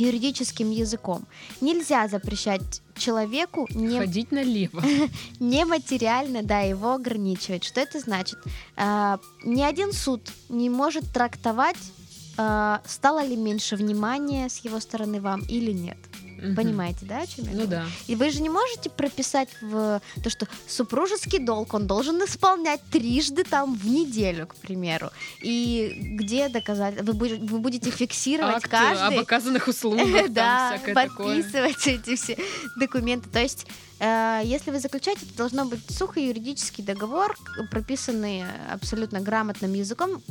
[0.00, 1.26] юридическим языком.
[1.60, 3.98] Нельзя запрещать человеку не...
[3.98, 4.82] Ходить налево.
[5.40, 7.64] нематериально, да, его ограничивать.
[7.64, 8.38] Что это значит?
[8.76, 11.78] А, ни один суд не может трактовать,
[12.36, 15.98] а, стало ли меньше внимания с его стороны вам или нет.
[16.42, 16.54] Угу.
[16.54, 17.86] Понимаете, да, о чем я Ну да.
[18.06, 23.44] И вы же не можете прописать в то, что супружеский долг он должен исполнять трижды
[23.44, 25.10] там в неделю, к примеру.
[25.42, 27.00] И где доказать?
[27.02, 29.18] Вы, будете, вы будете фиксировать Акты каждый...
[29.18, 32.38] об оказанных услугах, да, подписывать эти все
[32.76, 33.28] документы.
[33.28, 33.66] То есть
[34.00, 37.36] если вы заключаете, это должно быть сухой юридический договор,
[37.70, 40.22] прописанный абсолютно грамотным языком,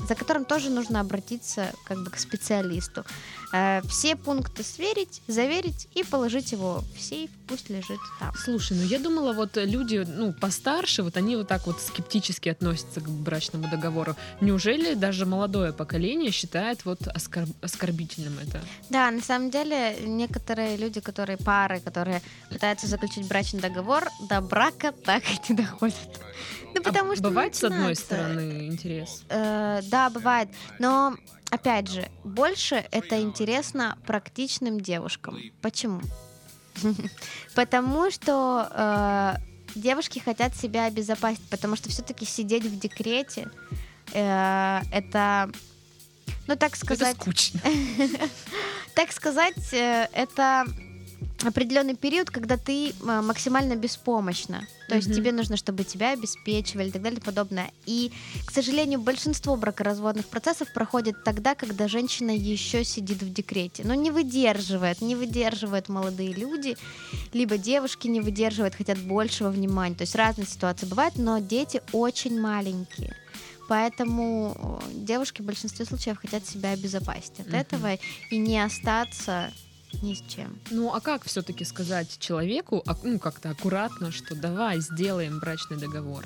[0.00, 3.04] за которым тоже нужно обратиться как бы к специалисту.
[3.52, 8.34] Э, все пункты сверить, заверить и положить его в сейф, пусть лежит там.
[8.36, 13.00] Слушай, ну я думала, вот люди, ну, постарше, вот они вот так вот скептически относятся
[13.00, 14.16] к брачному договору.
[14.40, 17.48] Неужели даже молодое поколение считает вот оскорб...
[17.62, 18.60] оскорбительным это?
[18.90, 24.40] Да, на самом деле некоторые люди, которые пары, которые пытаются заключить заключить брачный договор, до
[24.40, 26.20] брака так и не доходят.
[26.74, 29.24] Ну, а потому а что бывает с одной стороны интерес?
[29.28, 30.48] Э, да, бывает.
[30.78, 31.16] Но
[31.50, 35.38] опять же, больше это интересно практичным девушкам.
[35.62, 36.00] Почему?
[37.54, 43.48] Потому что э, девушки хотят себя обезопасить, потому что все-таки сидеть в декрете
[44.12, 45.50] э, это,
[46.46, 47.60] ну так сказать, это скучно.
[48.94, 50.66] так сказать, э, это
[51.44, 54.66] определенный период, когда ты а, максимально беспомощна.
[54.88, 54.96] То mm-hmm.
[54.96, 57.70] есть тебе нужно, чтобы тебя обеспечивали и так далее и подобное.
[57.84, 58.12] И,
[58.46, 63.82] к сожалению, большинство бракоразводных процессов проходит тогда, когда женщина еще сидит в декрете.
[63.84, 66.76] Но не выдерживает, не выдерживают молодые люди,
[67.32, 69.94] либо девушки не выдерживают, хотят большего внимания.
[69.94, 73.14] То есть разные ситуации бывают, но дети очень маленькие.
[73.68, 77.60] Поэтому девушки в большинстве случаев хотят себя обезопасить от mm-hmm.
[77.60, 77.98] этого
[78.30, 79.52] и не остаться
[80.02, 80.58] ни с чем.
[80.70, 86.24] Ну, а как все-таки сказать человеку, ну, как-то аккуратно, что давай сделаем брачный договор?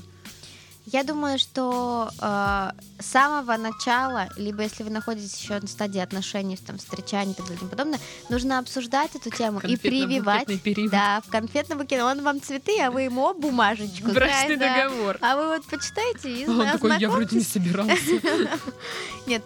[0.93, 6.57] Я думаю, что э, с самого начала, либо если вы находитесь еще на стадии отношений,
[6.57, 10.47] там, встречаний и так далее и подобное, нужно обсуждать эту тему и прививать.
[10.63, 10.91] Период.
[10.91, 12.03] Да, в конфетном букете.
[12.03, 14.11] Он вам цветы, а вы ему бумажечку.
[14.11, 15.19] Брачный да, договор.
[15.21, 17.95] А вы вот почитайте и а Он такой, я вроде не собирался.
[19.27, 19.45] Нет,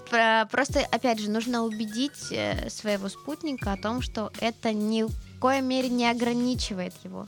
[0.51, 5.61] просто, опять же, нужно убедить э, своего спутника о том, что это ни в коей
[5.61, 7.27] мере не ограничивает его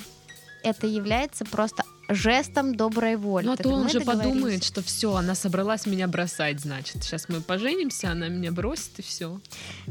[0.66, 3.46] это является просто жестом доброй воли.
[3.46, 7.02] Ну а то он же подумает, что все, она собралась меня бросать, значит.
[7.02, 9.40] Сейчас мы поженимся, она меня бросит и все.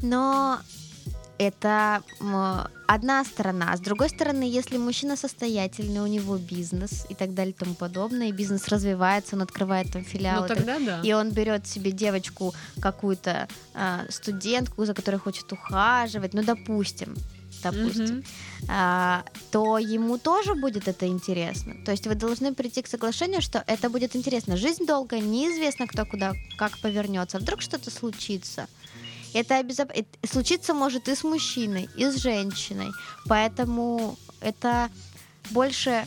[0.01, 0.59] Но
[1.37, 2.01] это
[2.87, 3.73] одна сторона.
[3.73, 7.73] А с другой стороны, если мужчина состоятельный, у него бизнес и так далее и тому
[7.73, 11.01] подобное, и бизнес развивается, он открывает там филиал, ну, тогда да.
[11.03, 17.15] и он берет себе девочку какую-то э, студентку, за которой хочет ухаживать, ну допустим,
[17.71, 18.65] допустим, mm-hmm.
[18.69, 21.75] а, то ему тоже будет это интересно.
[21.85, 24.57] То есть вы должны прийти к соглашению, что это будет интересно.
[24.57, 27.39] Жизнь долгая, неизвестно, кто куда, как повернется.
[27.39, 28.67] Вдруг что-то случится.
[29.33, 29.91] Это обезоп...
[30.23, 32.91] случиться может и с мужчиной, и с женщиной.
[33.27, 34.89] Поэтому это
[35.51, 36.05] больше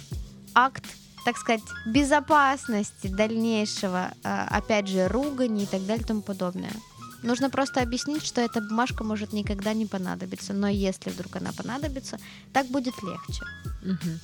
[0.55, 0.85] акт
[1.25, 6.73] так сказать, безопасности дальнейшего, а, опять же, ругани и так далее и тому подобное.
[7.23, 12.19] Нужно просто объяснить, что эта бумажка может никогда не понадобиться, но если вдруг она понадобится,
[12.53, 13.43] так будет легче.
[13.83, 14.19] Угу.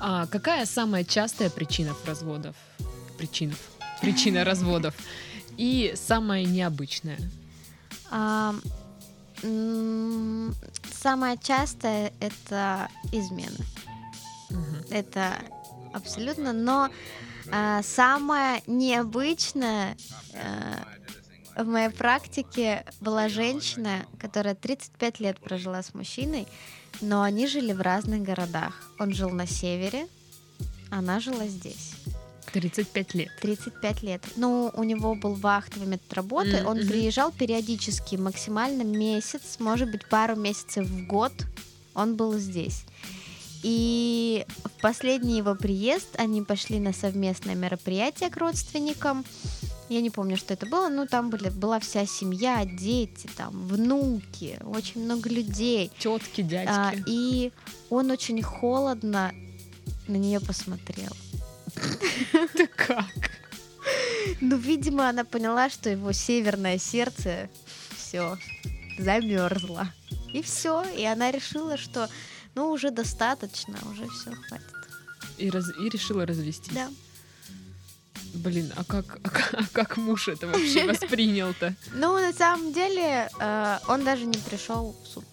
[0.00, 2.54] А какая самая частая причина разводов?
[3.18, 3.58] Причинов.
[4.00, 4.94] Причина разводов.
[5.56, 7.18] И самая необычная?
[8.10, 8.54] А,
[10.92, 13.64] самая частая это измена.
[14.50, 14.90] Угу.
[14.90, 15.38] Это
[15.92, 16.90] абсолютно, но
[17.50, 19.96] а, самое необычное
[20.34, 20.86] а,
[21.56, 26.46] в моей практике была женщина, которая 35 лет прожила с мужчиной,
[27.00, 28.74] но они жили в разных городах.
[28.98, 30.06] Он жил на севере,
[30.90, 31.94] она жила здесь.
[32.52, 33.28] 35 лет.
[33.40, 34.24] 35 лет.
[34.36, 36.50] Ну, у него был вахтовый метод работы.
[36.50, 36.64] Mm-hmm.
[36.64, 41.32] Он приезжал периодически, максимально месяц, может быть, пару месяцев в год
[41.94, 42.84] он был здесь.
[43.62, 49.24] И в последний его приезд они пошли на совместное мероприятие к родственникам.
[49.90, 54.56] Я не помню, что это было, но там были, была вся семья, дети, там, внуки,
[54.64, 55.90] очень много людей.
[55.98, 57.02] Тетки, А, дядьки.
[57.06, 57.52] и
[57.90, 59.32] он очень холодно
[60.06, 61.10] на нее посмотрел.
[62.54, 63.04] Ты как?
[64.40, 67.50] Ну, видимо, она поняла, что его северное сердце
[67.96, 68.36] все
[68.98, 69.92] замерзло.
[70.32, 70.84] И все.
[70.96, 72.08] И она решила, что
[72.54, 74.66] ну уже достаточно, уже все хватит.
[75.38, 76.72] И, раз- и решила развестись.
[76.74, 76.88] Да.
[78.34, 81.74] Блин, а как, а как, а как муж это вообще воспринял-то?
[81.94, 85.24] Ну, на самом деле, э, он даже не пришел в суд.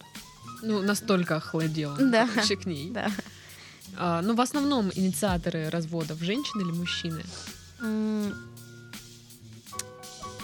[0.62, 2.26] Ну, настолько охладел Да.
[2.34, 2.90] вообще к ней.
[2.90, 3.10] Да.
[3.96, 7.22] А, ну, в основном инициаторы разводов женщины или мужчины?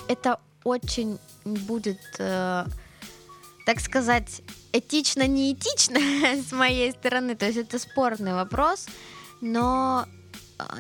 [0.09, 2.65] Это очень будет, э,
[3.67, 5.99] так сказать, этично-неэтично
[6.49, 7.35] с моей стороны.
[7.35, 8.87] То есть это спорный вопрос,
[9.41, 10.07] но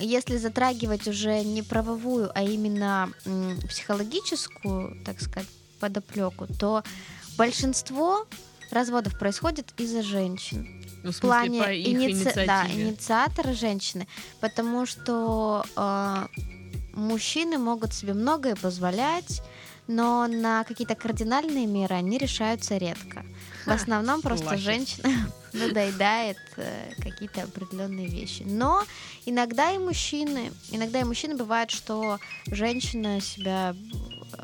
[0.01, 3.11] если затрагивать уже не правовую, а именно
[3.69, 5.49] психологическую, так сказать,
[5.81, 6.83] подоплеку, то
[7.37, 8.27] большинство
[8.71, 10.85] разводов происходит из-за женщин.
[11.03, 14.09] Ну, в в плане по их иници- да, инициатора женщины,
[14.41, 16.27] потому что э,
[16.95, 19.43] мужчины могут себе многое позволять,
[19.87, 23.25] но на какие-то кардинальные меры они решаются редко.
[23.67, 24.61] В основном просто лахи.
[24.61, 25.09] женщина
[25.53, 28.43] надоедает э, какие-то определенные вещи.
[28.45, 28.85] Но
[29.25, 33.75] иногда и мужчины, иногда и мужчины бывает, что женщина себя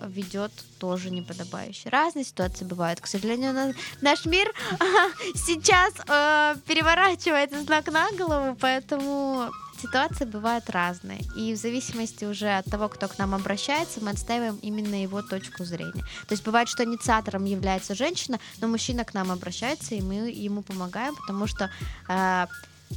[0.06, 1.88] ведет тоже неподобающе.
[1.90, 3.00] Разные ситуации бывают.
[3.00, 4.52] К сожалению, на- наш мир
[5.34, 9.50] сейчас э, переворачивается с ног на голову, поэтому
[9.80, 11.20] ситуации бывают разные.
[11.36, 15.64] И в зависимости уже от того, кто к нам обращается, мы отстаиваем именно его точку
[15.64, 16.04] зрения.
[16.28, 20.62] То есть бывает, что инициатором является женщина, но мужчина к нам обращается, и мы ему
[20.62, 21.70] помогаем, потому что,
[22.08, 22.46] э,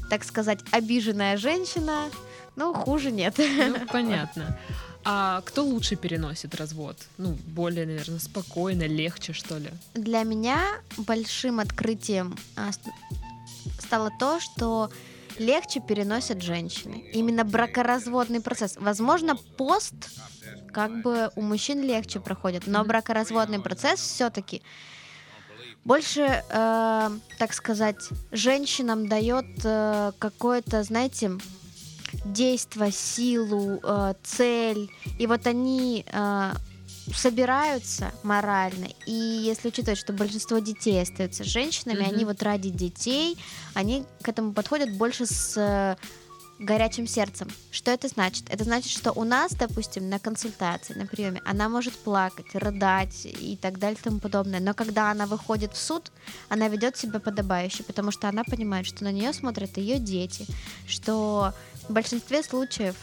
[0.10, 2.10] так сказать, обиженная женщина,
[2.56, 3.36] ну, хуже нет.
[3.38, 4.58] Ну, понятно.
[5.06, 6.98] А кто лучше переносит развод?
[7.18, 9.70] Ну, более, наверное, спокойно, легче, что ли?
[9.96, 10.62] Для меня
[10.98, 12.88] большим открытием а, ст-
[13.80, 14.90] стало то, что
[15.40, 17.04] легче переносят женщины.
[17.14, 18.76] Именно бракоразводный процесс.
[18.78, 19.94] Возможно, пост
[20.72, 24.62] как бы у мужчин легче проходит, но бракоразводный процесс все-таки
[25.86, 31.32] больше, э, так сказать, женщинам дает э, какое-то, знаете,
[32.26, 34.90] действо, силу, э, цель.
[35.20, 36.52] И вот они э,
[37.12, 38.88] собираются морально.
[39.06, 42.14] И если учитывать, что большинство детей остаются женщинами, Мгм.
[42.16, 43.38] они вот ради детей,
[43.74, 45.96] они к этому подходят больше с э,
[46.60, 47.50] горячим сердцем.
[47.72, 48.46] Что это значит?
[48.50, 53.58] Это значит, что у нас, допустим, на консультации, на приеме, она может плакать, рыдать и
[53.62, 54.60] так далее и тому подобное.
[54.62, 56.12] Но когда она выходит в суд,
[56.48, 60.46] она ведет себя подобающе, потому что она понимает, что на нее смотрят ее дети,
[60.88, 61.54] что
[61.90, 62.96] в большинстве случаев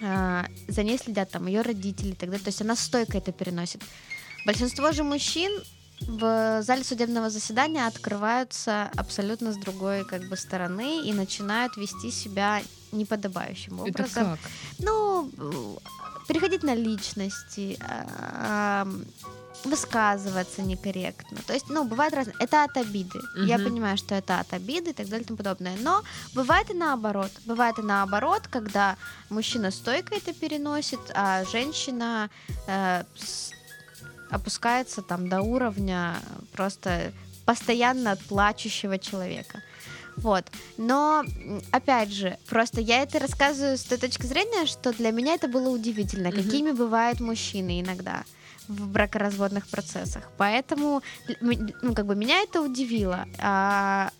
[0.00, 2.44] за ней следят там ее родители и так далее.
[2.44, 3.82] То есть она стойко это переносит.
[4.44, 5.50] Большинство же мужчин
[6.00, 12.62] в зале судебного заседания открываются абсолютно с другой как бы стороны и начинают вести себя
[12.92, 14.24] неподобающим Это образом.
[14.24, 14.38] как?
[14.78, 15.30] Ну,
[16.28, 18.86] переходить на личности, а,
[19.66, 21.38] высказываться некорректно.
[21.46, 22.34] То есть, ну, бывает разное.
[22.40, 23.20] Это от обиды.
[23.36, 23.64] Я Мгм.
[23.68, 25.76] понимаю, что это от обиды и так далее и тому подобное.
[25.80, 26.02] Но
[26.34, 27.30] бывает и наоборот.
[27.44, 28.96] Бывает и наоборот, когда
[29.30, 32.30] мужчина стойко это переносит, а женщина
[32.66, 33.04] э,
[34.30, 36.16] опускается там до уровня
[36.52, 37.12] просто
[37.44, 39.62] постоянно плачущего человека.
[40.16, 40.44] Вот.
[40.78, 41.24] Но,
[41.72, 45.68] опять же, просто я это рассказываю с той точки зрения, что для меня это было
[45.68, 46.42] удивительно, Мгм.
[46.42, 48.24] какими бывают мужчины иногда
[48.68, 50.30] в бракоразводных процессах.
[50.36, 51.02] Поэтому,
[51.40, 53.26] ну, как бы меня это удивило.
[53.38, 54.10] А,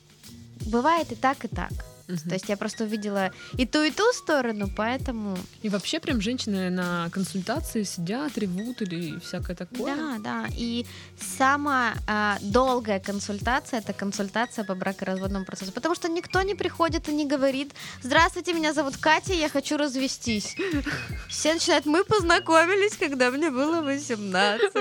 [0.67, 1.73] бывает и так, и так.
[2.09, 2.19] Мгм.
[2.29, 5.37] То есть я просто увидела и ту, и ту сторону, поэтому...
[5.63, 9.97] И вообще прям женщины на консультации сидят, ревут или всякое такое?
[9.97, 10.47] Да, да.
[10.57, 10.87] И
[11.19, 15.73] самая а, долгая консультация это консультация по бракоразводному процессу.
[15.73, 20.57] Потому что никто не приходит и не говорит: Здравствуйте, меня зовут Катя, я хочу развестись.
[21.29, 24.63] Все начинают, мы познакомились, когда мне было 18.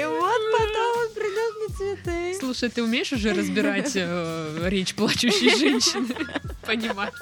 [0.00, 2.38] И вот потом он принес мне цветы.
[2.40, 6.14] Слушай, ты умеешь уже разбирать э, речь плачущей женщины?
[6.66, 7.14] Понимать.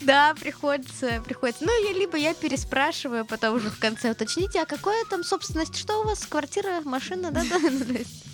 [0.00, 1.64] Да, приходится, приходится.
[1.64, 6.00] Ну, я либо я переспрашиваю, потом уже в конце уточните, а какое там собственность, что
[6.00, 8.24] у вас, квартира, машина, да, да, есть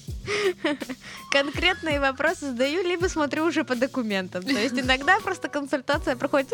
[1.30, 4.42] Конкретные вопросы задаю, либо смотрю уже по документам.
[4.42, 6.50] То есть иногда просто консультация проходит.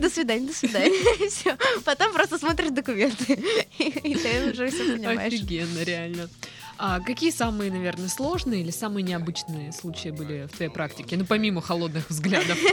[0.00, 1.28] До свидания, до свидания.
[1.30, 1.56] Все.
[1.84, 3.44] Потом просто смотришь документы.
[3.78, 5.32] И ты уже все понимаешь.
[5.32, 6.28] Офигенно, реально.
[6.78, 11.16] А какие самые, наверное, сложные или самые необычные случаи были в твоей практике?
[11.16, 12.58] Ну, помимо холодных взглядов.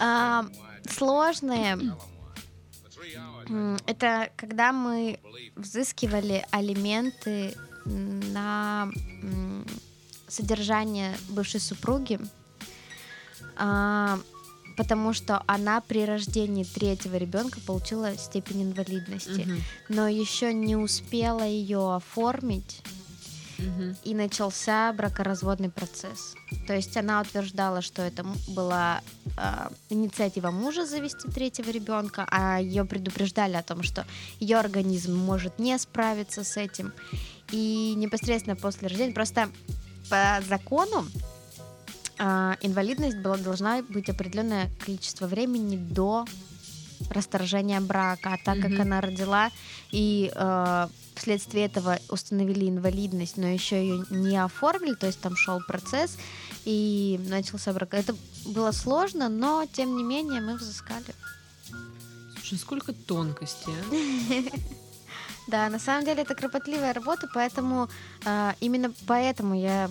[0.00, 0.44] А,
[0.90, 1.78] сложные
[3.86, 5.20] это когда мы
[5.54, 7.54] взыскивали алименты
[7.84, 8.90] на
[10.26, 12.18] содержание бывшей супруги,
[13.56, 14.18] а,
[14.76, 19.62] потому что она при рождении третьего ребенка получила степень инвалидности, Мгм.
[19.88, 22.82] но еще не успела ее оформить
[23.58, 23.96] Мгм.
[24.02, 26.34] и начался бракоразводный процесс.
[26.66, 29.00] То есть она утверждала, что это была
[29.36, 34.06] а, инициатива мужа завести третьего ребенка, а ее предупреждали о том, что
[34.40, 36.92] ее организм может не справиться с этим.
[37.50, 39.48] И непосредственно после рождения, просто
[40.10, 41.06] по закону
[42.18, 46.24] а, инвалидность была, должна быть определенное количество времени до
[47.10, 48.80] расторжения брака, а так как Мгм.
[48.82, 49.50] она родила
[49.90, 55.60] и э, вследствие этого установили инвалидность, но еще ее не оформили, то есть там шел
[55.60, 56.16] процесс
[56.64, 57.94] и начался брак.
[57.94, 58.14] Это
[58.46, 61.14] было сложно, но тем не менее мы взыскали.
[62.36, 64.44] Слушай, сколько тонкостей, а?
[65.46, 67.88] Да, на самом деле это кропотливая работа, поэтому
[68.24, 69.90] э, именно поэтому я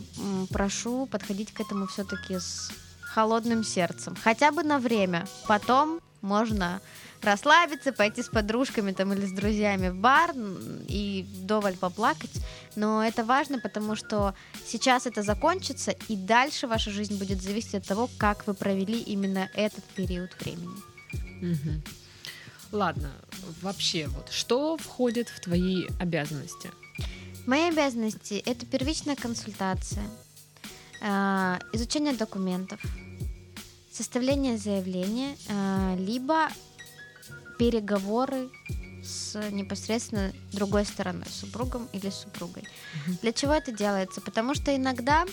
[0.50, 5.28] прошу подходить к этому все-таки с холодным сердцем, хотя бы на время.
[5.48, 6.82] Потом можно
[7.22, 10.34] расслабиться, пойти с подружками там или с друзьями в бар
[10.88, 12.32] и вдоволь поплакать.
[12.76, 14.34] Но это важно, потому что
[14.66, 19.50] сейчас это закончится, и дальше ваша жизнь будет зависеть от того, как вы провели именно
[19.54, 20.76] этот период времени.
[21.42, 21.84] Мгм.
[22.74, 23.12] Ладно,
[23.62, 26.72] вообще, вот что входит в твои обязанности?
[27.46, 30.04] Мои обязанности— это первичная консультация,
[31.00, 32.82] э, изучение документов,
[33.92, 36.50] составление заявления, э, либо
[37.60, 38.50] переговоры
[39.04, 42.64] с непосредственно другой стороной, супругом или супругой.
[43.22, 44.20] Для чего это делается?
[44.20, 45.26] Потому что иногда,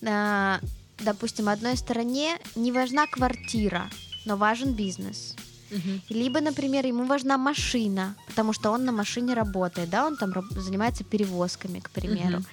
[0.00, 0.58] э,
[0.98, 3.88] допустим, одной стороне не важна квартира,
[4.24, 5.36] но важен бизнес.
[5.70, 6.02] Мгм.
[6.10, 11.04] Либо, например, ему важна машина, потому что он на машине работает, да, он там занимается
[11.04, 12.38] перевозками, к примеру.
[12.38, 12.46] Мгм.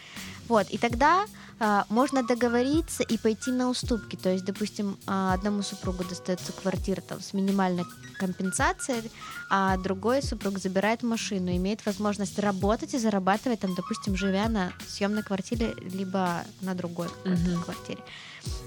[0.47, 1.25] Вот, и тогда
[1.59, 4.15] а, можно договориться и пойти на уступки.
[4.15, 7.85] То есть, допустим, а, одному супругу достается квартира там с минимальной
[8.19, 9.11] компенсацией,
[9.49, 15.23] а другой супруг забирает машину, имеет возможность работать и зарабатывать там, допустим, живя на съемной
[15.23, 17.63] квартире, либо на другой Мгм.
[17.63, 18.03] квартире.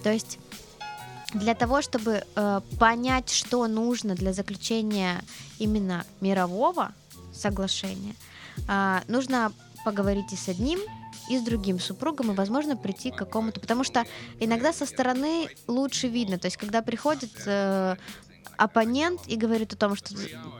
[0.03, 0.39] То есть
[1.35, 5.23] для того, чтобы э, понять, что нужно для заключения
[5.59, 6.93] именно мирового
[7.33, 8.15] соглашения,
[8.67, 9.53] а, нужно
[9.85, 10.81] поговорить и с одним,
[11.31, 13.61] и с другим супругом, и, возможно, прийти к какому-то...
[13.61, 14.05] Потому что
[14.41, 16.39] иногда со стороны лучше видно.
[16.39, 17.97] То есть, когда приходит э,
[18.57, 20.15] оппонент и говорит о том, что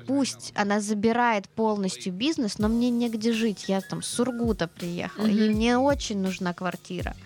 [0.07, 3.65] пусть она забирает полностью бизнес, но мне негде жить.
[3.69, 5.57] Я там с Сургута приехала, и Мгм.
[5.57, 7.17] мне очень нужна квартира.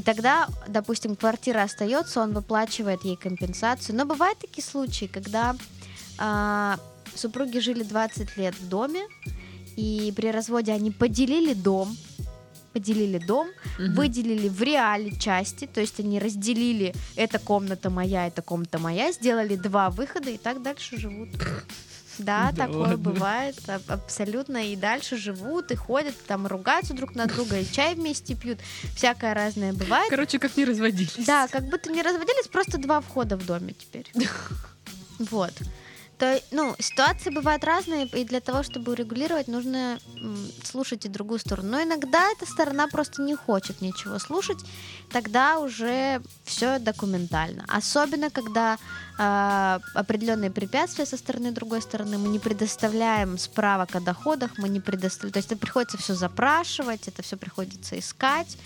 [0.00, 3.94] И тогда, допустим, квартира остается, он выплачивает ей компенсацию.
[3.94, 5.54] Но бывают такие случаи, когда
[6.16, 6.78] а,
[7.14, 9.02] супруги жили 20 лет в доме,
[9.76, 11.94] и при разводе они поделили дом,
[12.72, 13.48] поделили дом,
[13.78, 13.94] Мгм.
[13.94, 19.54] выделили в реале части, то есть они разделили эта комната моя, эта комната моя, сделали
[19.54, 21.28] два выхода и так дальше живут.
[22.20, 22.96] Да, Да такое ладно?
[22.98, 23.56] бывает
[23.88, 24.70] абсолютно.
[24.72, 28.58] И дальше живут, и ходят, там ругаются друг на друга, и чай вместе пьют.
[28.94, 30.10] Всякое разное бывает.
[30.10, 31.26] Короче, как не разводились.
[31.26, 34.10] Да, как будто не разводились, просто два входа в доме теперь.
[35.30, 35.52] Вот.
[36.20, 39.98] То, ну, ситуации бывают разные, и для того, чтобы урегулировать, нужно
[40.62, 41.70] слушать и другую сторону.
[41.70, 44.58] Но иногда эта сторона просто не хочет ничего слушать,
[45.10, 47.64] тогда уже все документально.
[47.68, 48.76] Особенно, когда
[49.18, 54.80] а, определенные препятствия со стороны другой стороны, мы не предоставляем справок о доходах, мы не
[54.80, 58.58] предоставляем, то есть это приходится все запрашивать, это все приходится искать.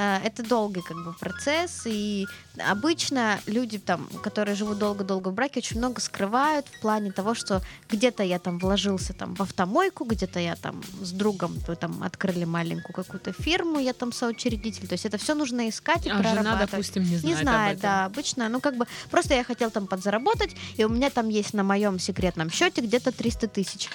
[0.00, 2.26] Э, Это долгий как бы процесс, и
[2.56, 7.60] обычно люди, там, которые живут долго-долго в браке, очень много скрывают в плане того, что
[7.90, 12.44] где-то я там вложился там в автомойку, где-то я там с другом то там открыли
[12.46, 16.32] маленькую какую-то фирму, я там соучредитель, то есть это все нужно искать и А жена,
[16.32, 16.70] прорабатывать.
[16.70, 17.82] допустим, не знает Не об знает, этом.
[17.90, 21.52] да, обычно, ну как бы просто я хотел там подзаработать, и у меня там есть
[21.52, 23.90] на моем секретном счете где-то 300 тысяч.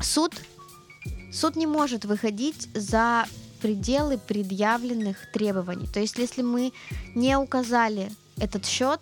[0.00, 0.32] Суд,
[1.32, 3.26] суд не может выходить за
[3.66, 5.88] пределы предъявленных требований.
[5.88, 6.72] То есть, если мы
[7.16, 9.00] не указали этот счет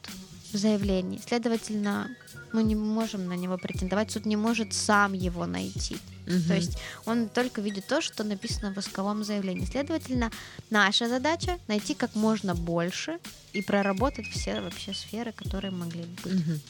[0.52, 2.08] в заявлении, следовательно,
[2.54, 5.98] мы не можем на него претендовать, суд не может сам его найти.
[6.26, 6.44] Мгм.
[6.44, 9.66] То есть он только видит то, что написано в исковом заявлении.
[9.66, 10.30] Следовательно,
[10.70, 13.18] наша задача найти как можно больше
[13.52, 16.46] и проработать все вообще сферы, которые могли бы быть.
[16.46, 16.60] Мгм.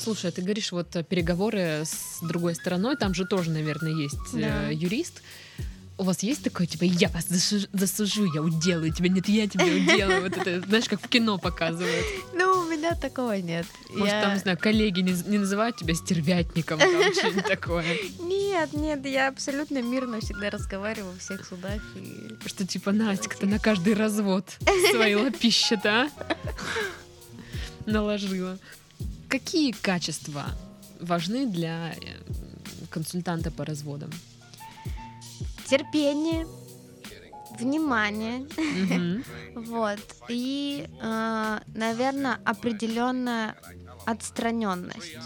[0.00, 4.34] Слушай, а ты говоришь, вот э, переговоры с другой стороной, там же тоже, наверное, есть
[4.34, 4.68] э, Да.
[4.70, 5.22] юрист.
[5.98, 9.64] У вас есть такое, типа, я вас засу- засужу, я уделаю тебя, нет, я тебя
[9.64, 10.22] уделаю.
[10.22, 12.04] Вот это, знаешь, как в кино показывают.
[12.34, 13.64] Ну, у меня такого нет.
[13.88, 17.96] Может, Я- там, не знаю, коллеги не, не называют тебя стервятником, там что-нибудь такое.
[18.20, 21.80] Нет, нет, я абсолютно мирно всегда разговариваю во всех судах.
[21.94, 22.28] И...
[22.46, 24.44] Что типа, Настя, ты на каждый развод
[24.92, 26.10] свои лапища-то, а?
[27.86, 28.58] Наложила.
[29.28, 30.44] Какие качества
[31.00, 31.96] важны для э,
[32.90, 34.10] консультанта по разводам?
[35.66, 36.46] Терпение,
[37.58, 38.46] внимание,
[39.54, 39.98] вот.
[40.28, 40.88] И,
[41.74, 43.56] наверное, определенная
[44.04, 45.16] отстраненность.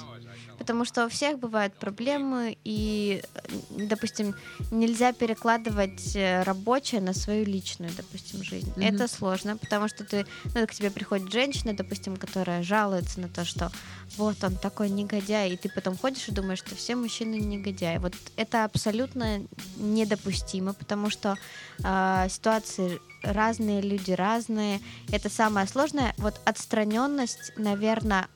[0.70, 3.40] Потому что у всех бывают проблемы, и, э,
[3.70, 4.36] допустим,
[4.70, 8.72] нельзя перекладывать э, рабочее на свою личную, допустим, жизнь.
[8.76, 8.84] Мгм.
[8.84, 13.44] Это сложно, потому что ты, ну, к тебе приходит женщина, допустим, которая жалуется на то,
[13.44, 13.72] что
[14.16, 17.98] вот он такой негодяй, и ты потом ходишь и думаешь, что все мужчины негодяи.
[17.98, 19.40] Вот это абсолютно
[19.76, 21.36] недопустимо, потому что
[21.82, 24.80] а, ситуации разные, люди разные.
[25.10, 26.14] Это самое сложное.
[26.18, 28.28] Вот отстраненность, наверное,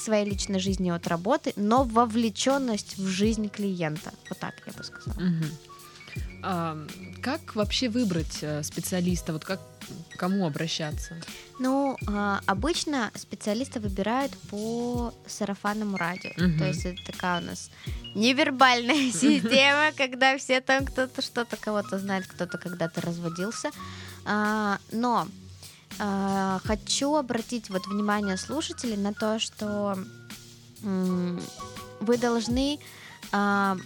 [0.00, 4.12] своей личной жизни от работы, но вовлеченность в жизнь клиента.
[4.28, 5.18] Вот так я бы сказала.
[5.20, 5.46] Мгм.
[6.42, 6.86] А,
[7.22, 9.32] Как вообще выбрать э, специалиста?
[9.32, 9.60] Вот как
[10.14, 11.16] к кому обращаться?
[11.58, 16.30] Ну, а, обычно специалисты выбирают по сарафанному радио.
[16.36, 16.58] Мгм.
[16.58, 17.70] То есть это такая у нас
[18.14, 23.70] невербальная система, когда все там кто-то что-то кого-то знает, кто-то когда-то разводился.
[24.24, 25.26] А, Но
[25.98, 29.98] хочу обратить вот внимание слушателей на то, что
[30.82, 32.78] вы должны
[33.32, 33.76] а,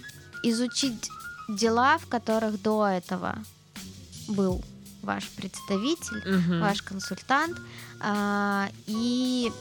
[0.45, 1.09] изучить
[1.49, 3.37] дела, в которых до этого
[4.29, 4.63] был
[5.03, 6.61] ваш представитель, Мгм.
[6.61, 7.59] ваш консультант,
[8.01, 9.53] а, и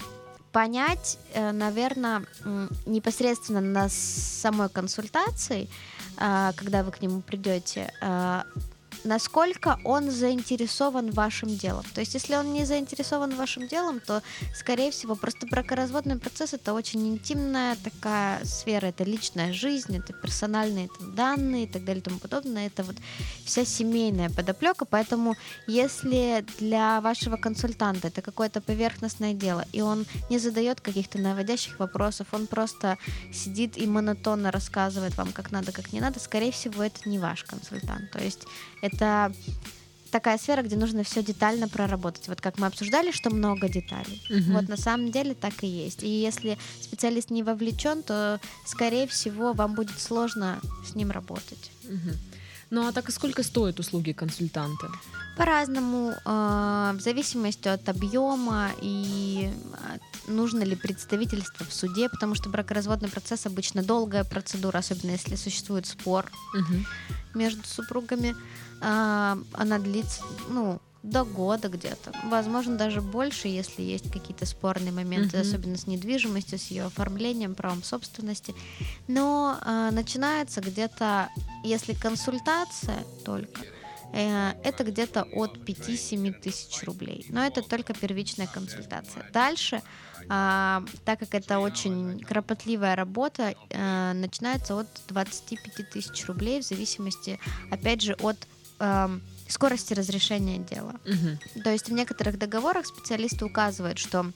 [0.52, 2.24] понять, наверное,
[2.86, 5.68] непосредственно на самой консультации,
[6.18, 8.46] а, когда вы к нему придете, а,
[9.04, 11.86] насколько он заинтересован вашим делом.
[11.94, 14.22] То есть, если он не заинтересован вашим делом, то,
[14.56, 20.90] скорее всего, просто бракоразводный процесс это очень интимная такая сфера, это личная жизнь, это персональные
[20.98, 22.68] там, данные и так далее и тому подобное.
[22.68, 22.96] Это вот
[23.46, 25.36] вся семейная подоплека, поэтому
[25.68, 32.28] если для вашего консультанта это какое-то поверхностное дело, и он не задает каких-то наводящих вопросов,
[32.32, 32.98] он просто
[33.32, 37.44] сидит и монотонно рассказывает вам, как надо, как не надо, скорее всего, это не ваш
[37.44, 38.12] консультант.
[38.12, 38.46] То есть
[38.84, 39.34] это
[40.12, 42.28] такая сфера, где нужно все детально проработать.
[42.28, 44.22] Вот как мы обсуждали, что много деталей.
[44.30, 44.54] Мгм.
[44.54, 46.04] Вот на самом деле так и есть.
[46.04, 51.72] И если специалист не вовлечен, то, скорее всего, вам будет сложно с ним работать.
[51.84, 52.12] Мгм.
[52.70, 54.90] Ну а так и сколько стоят услуги консультанта?
[55.38, 59.50] По-разному, э, в зависимости от объема и
[59.96, 65.36] от нужно ли представительство в суде, потому что бракоразводный процесс обычно долгая процедура, особенно если
[65.36, 66.86] существует спор Мгм.
[67.34, 68.36] между супругами.
[68.82, 72.14] А, Она длится, ну, до года где-то.
[72.24, 75.48] Возможно, даже больше, если есть какие-то спорные моменты, Мгм.
[75.48, 78.56] особенно с недвижимостью, с ее оформлением, правом собственности.
[79.08, 81.28] Но а, начинается где-то,
[81.66, 83.62] если консультация только,
[84.14, 87.26] э, это где-то от 5-7 тысяч рублей.
[87.30, 89.26] Но это только первичная консультация.
[89.34, 89.82] Дальше,
[90.30, 97.40] а, так как это очень кропотливая работа, э, начинается от 25 тысяч рублей в зависимости,
[97.72, 98.38] опять же, от
[99.48, 100.96] скорости разрешения дела.
[101.06, 101.40] Мгм.
[101.64, 104.32] То есть в некоторых договорах специалисты указывают, что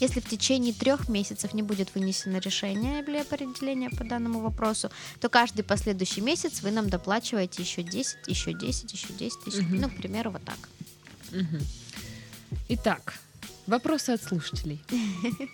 [0.00, 4.90] если в течение трех месяцев не будет вынесено решение или определение по данному вопросу,
[5.20, 9.62] то каждый последующий месяц вы нам доплачиваете еще 10, еще 10, еще 10 тысяч.
[9.62, 9.80] Мгм.
[9.80, 10.58] Ну, к примеру, вот так.
[11.32, 11.60] Мгм.
[12.68, 13.14] Итак,
[13.66, 14.80] вопросы от слушателей.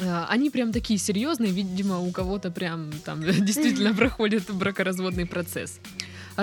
[0.00, 5.80] А, Они прям такие серьезные, видимо, у кого-то прям там действительно проходит бракоразводный процесс.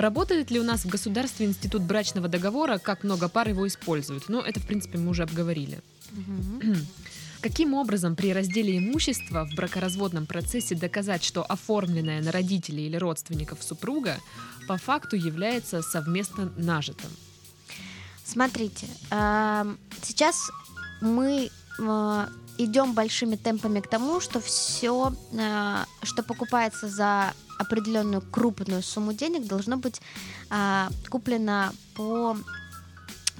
[0.00, 4.28] Работает ли у нас в государстве институт брачного договора, как много пар его используют?
[4.28, 5.80] Ну, это, в принципе, мы уже обговорили.
[6.12, 6.86] Мгм.
[7.42, 13.62] Каким образом при разделе имущества в бракоразводном процессе доказать, что оформленное на родителей или родственников
[13.62, 14.16] супруга
[14.66, 17.10] по факту является совместно нажитым?
[18.24, 20.50] Смотрите, эм, сейчас
[21.02, 22.26] мы э,
[22.64, 25.12] идем большими темпами к тому, что все,
[26.02, 30.00] что покупается за определенную крупную сумму денег, должно быть
[30.50, 32.36] э, куплено по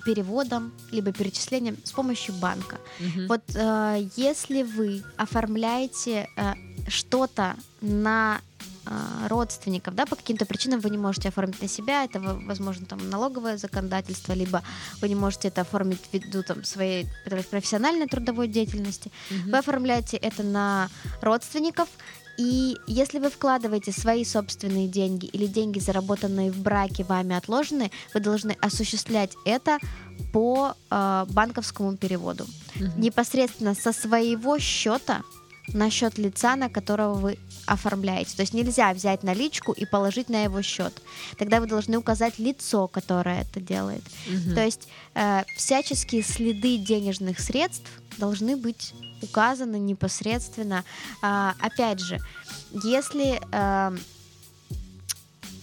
[0.04, 2.78] переводам либо перечислениям с помощью банка.
[2.98, 3.28] Мгм.
[3.28, 6.54] Вот э, если вы оформляете э,
[6.88, 8.40] что-то на
[8.79, 8.79] э,
[9.28, 13.10] родственников, да, по каким-то причинам вы не можете оформить на себя, это, во- возможно, там
[13.10, 14.62] налоговое законодательство, либо
[15.00, 17.06] вы не можете это оформить ввиду там своей
[17.50, 19.50] профессиональной трудовой деятельности, Мгм.
[19.52, 20.88] вы оформляете это на
[21.22, 21.88] родственников,
[22.38, 28.20] И если вы вкладываете свои собственные деньги или деньги, заработанные в браке, вами отложены, вы
[28.20, 29.78] должны осуществлять это
[30.32, 32.46] по э, банковскому переводу.
[32.76, 32.98] Мгм.
[33.00, 35.20] Непосредственно со своего счета
[35.74, 38.36] на счет лица, на которого вы оформляете.
[38.36, 41.02] То есть нельзя взять наличку и положить на его счет.
[41.38, 44.02] Тогда вы должны указать лицо, которое это делает.
[44.26, 44.54] Мгм.
[44.54, 50.84] То есть э, всяческие следы денежных средств должны быть указаны непосредственно.
[51.22, 52.18] А, опять же,
[52.72, 53.96] если э,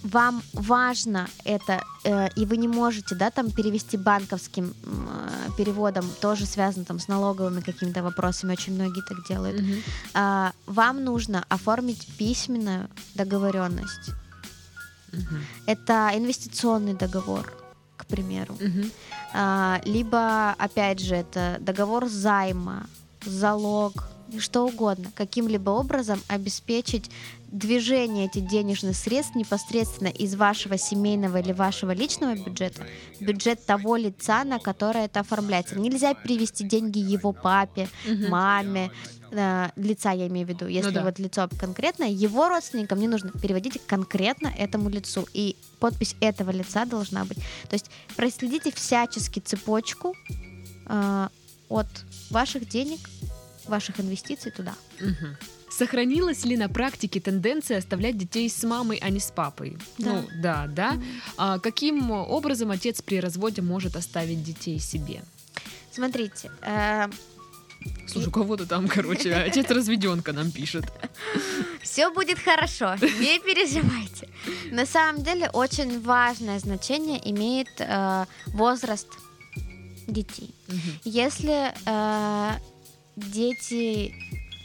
[0.03, 6.45] вам важно это, э, и вы не можете, да, там перевести банковским э, переводом, тоже
[6.45, 9.61] связано там с налоговыми какими-то вопросами, очень многие так делают.
[9.61, 9.75] Мгм.
[10.13, 14.11] А, вам нужно оформить письменную договоренность.
[15.11, 15.41] Мгм.
[15.65, 17.51] Это инвестиционный договор,
[17.97, 18.57] к примеру.
[18.59, 18.91] Мгм.
[19.33, 22.85] А, либо, опять же, это договор займа,
[23.25, 23.93] залог,
[24.39, 27.09] что угодно, каким-либо образом обеспечить
[27.47, 32.85] движение этих денежных средств непосредственно из вашего семейного или вашего личного бюджета,
[33.19, 35.79] в бюджет того лица, на которое это оформляется.
[35.79, 37.87] Нельзя перевести деньги его папе,
[38.29, 38.91] маме,
[39.31, 41.03] э, лица я имею в виду, если Ну да.
[41.03, 46.85] вот лицо конкретное, его родственникам не нужно переводить конкретно этому лицу, и подпись этого лица
[46.85, 47.37] должна быть.
[47.69, 50.13] То есть проследите всячески цепочку
[50.87, 51.27] э,
[51.69, 51.87] от
[52.29, 52.99] ваших денег,
[53.69, 54.73] ваших инвестиций туда.
[54.99, 55.37] Мгм.
[55.69, 59.77] Сохранилась ли на практике тенденция оставлять детей с мамой, а не с папой?
[59.97, 60.13] Да.
[60.13, 60.97] Ну, да, да.
[61.37, 65.21] А каким образом отец при разводе может оставить детей себе?
[65.91, 67.07] Смотрите, э,
[68.07, 70.85] Слушай, у кого-то там, короче, отец разведенка нам пишет.
[71.81, 74.29] Все будет хорошо, не переживайте.
[74.71, 79.07] На самом деле очень важное значение имеет э, возраст
[80.07, 80.53] детей.
[80.67, 80.99] Мгм.
[81.03, 82.51] Если э,
[83.17, 84.13] дети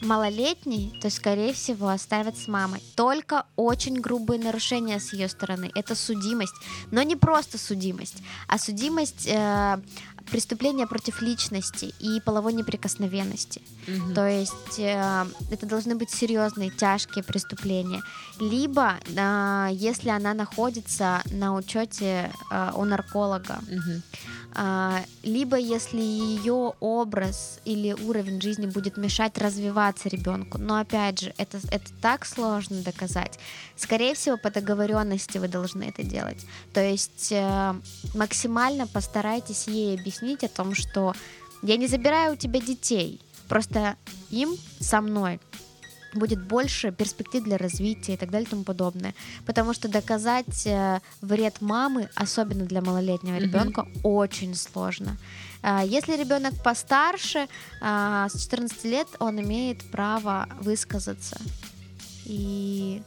[0.02, 2.82] малолетние, то, скорее всего, оставят с мамой.
[2.96, 5.70] Только очень грубые нарушения с ее стороны.
[5.74, 6.54] Это судимость.
[6.90, 8.16] Но не просто судимость,
[8.48, 9.80] а судимость э,
[10.30, 13.62] преступления против личности и половой неприкосновенности.
[13.86, 14.14] Мгм.
[14.14, 18.02] То есть э, это должны быть серьезные, тяжкие преступления.
[18.40, 24.02] Либо, э, если она находится на учете э, у нарколога, Мгм.
[24.54, 30.58] А, либо если ее образ или уровень жизни будет мешать развиваться ребенку.
[30.58, 33.38] Но опять же, это, это так сложно доказать.
[33.76, 36.46] Скорее всего, по договоренности вы должны это делать.
[36.72, 37.74] То есть э,
[38.14, 41.14] максимально постарайтесь ей объяснить о том, что
[41.62, 43.96] я не забираю у тебя детей, просто
[44.30, 45.40] им со мной
[46.14, 49.14] будет больше перспектив для развития и так далее и тому подобное.
[49.46, 55.16] Потому что доказать э, вред мамы, особенно для малолетнего ребенка, очень сложно.
[55.62, 57.48] А, Если ребенок постарше,
[57.80, 61.40] а, с 14 лет, он имеет право высказаться.
[62.24, 63.02] И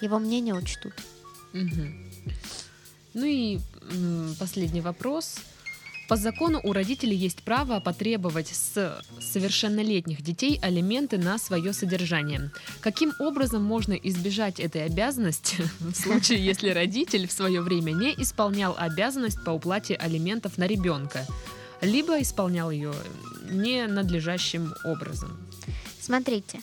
[0.00, 0.94] его мнение учтут.
[1.52, 2.04] Мгм.
[3.14, 3.60] Ну и
[4.38, 5.36] последний вопрос.
[6.08, 12.50] По закону у родителей есть право потребовать с совершеннолетних детей алименты на свое содержание.
[12.80, 18.74] Каким образом можно избежать этой обязанности в случае, если родитель в свое время не исполнял
[18.76, 21.26] обязанность по уплате алиментов на ребенка,
[21.80, 22.92] либо исполнял ее
[23.50, 25.38] ненадлежащим образом?
[26.00, 26.60] Смотрите,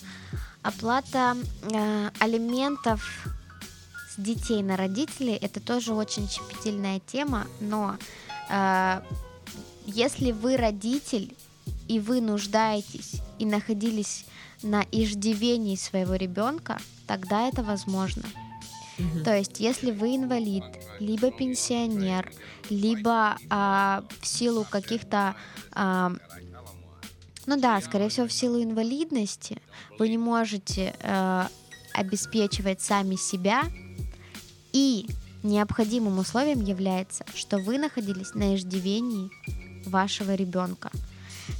[0.61, 3.27] оплата э, алиментов
[4.15, 7.97] с детей на родителей это тоже очень щепетильная тема, но
[8.51, 9.01] э,
[9.85, 11.35] если вы родитель
[11.87, 14.25] и вы нуждаетесь и находились
[14.63, 18.23] на иждивении своего ребенка, тогда это возможно.
[19.23, 20.63] То есть, если вы инвалид,
[20.99, 22.31] либо пенсионер,
[22.69, 25.35] либо а, в силу каких-то,
[25.71, 26.13] а,
[27.47, 29.57] ну да, скорее всего, в силу инвалидности,
[29.97, 31.47] вы не можете э,
[31.93, 33.63] обеспечивать сами себя,
[34.73, 35.07] и
[35.43, 39.31] необходимым условием является, что вы находились на иждивении
[39.85, 40.91] вашего ребенка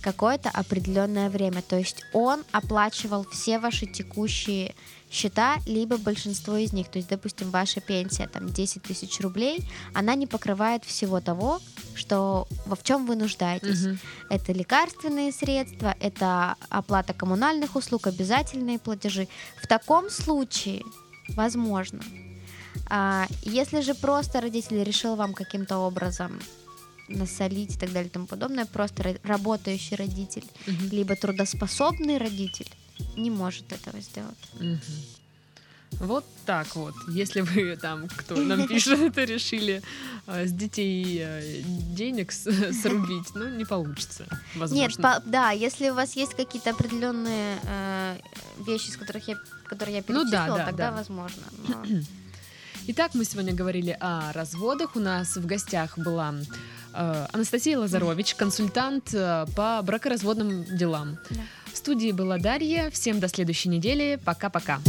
[0.01, 1.61] какое-то определенное время.
[1.61, 4.73] То есть он оплачивал все ваши текущие
[5.11, 6.87] счета, либо большинство из них.
[6.87, 9.59] То есть, допустим, ваша пенсия там 10 тысяч рублей,
[9.93, 11.59] она не покрывает всего того,
[11.95, 13.81] что во в чем вы нуждаетесь.
[13.81, 13.99] Мгм.
[14.29, 19.27] Это лекарственные средства, это оплата коммунальных услуг, обязательные платежи.
[19.61, 20.83] В таком случае,
[21.35, 21.99] возможно,
[22.89, 26.39] а, если же просто родитель решил вам каким-то образом
[27.15, 30.89] насолить и так далее и тому подобное, просто ра- работающий родитель, Мгм.
[30.91, 32.69] либо трудоспособный родитель
[33.17, 34.37] не может этого сделать.
[34.59, 34.79] Мгм.
[35.99, 36.93] Вот так вот.
[37.09, 39.81] Если вы там, кто нам пишет, это решили
[40.27, 41.61] э, с детей э,
[41.95, 42.43] денег с-
[42.81, 44.81] срубить, ну, не получится, возможно.
[44.81, 48.17] Нет, по- да, если у вас есть какие-то определенные э,
[48.65, 49.35] вещи, с которых я,
[49.65, 50.97] которые я Ну да, перечислила, да, тогда да.
[50.97, 51.43] возможно.
[51.67, 51.85] но-
[52.87, 54.95] Итак, мы сегодня говорили о разводах.
[54.95, 56.33] У нас в гостях была
[56.93, 61.17] Анастасия Лазарович, консультант э, по бракоразводным делам.
[61.29, 61.41] Да.
[61.71, 62.89] В студии была Дарья.
[62.89, 64.19] Всем до следующей недели.
[64.23, 64.79] Пока-пока.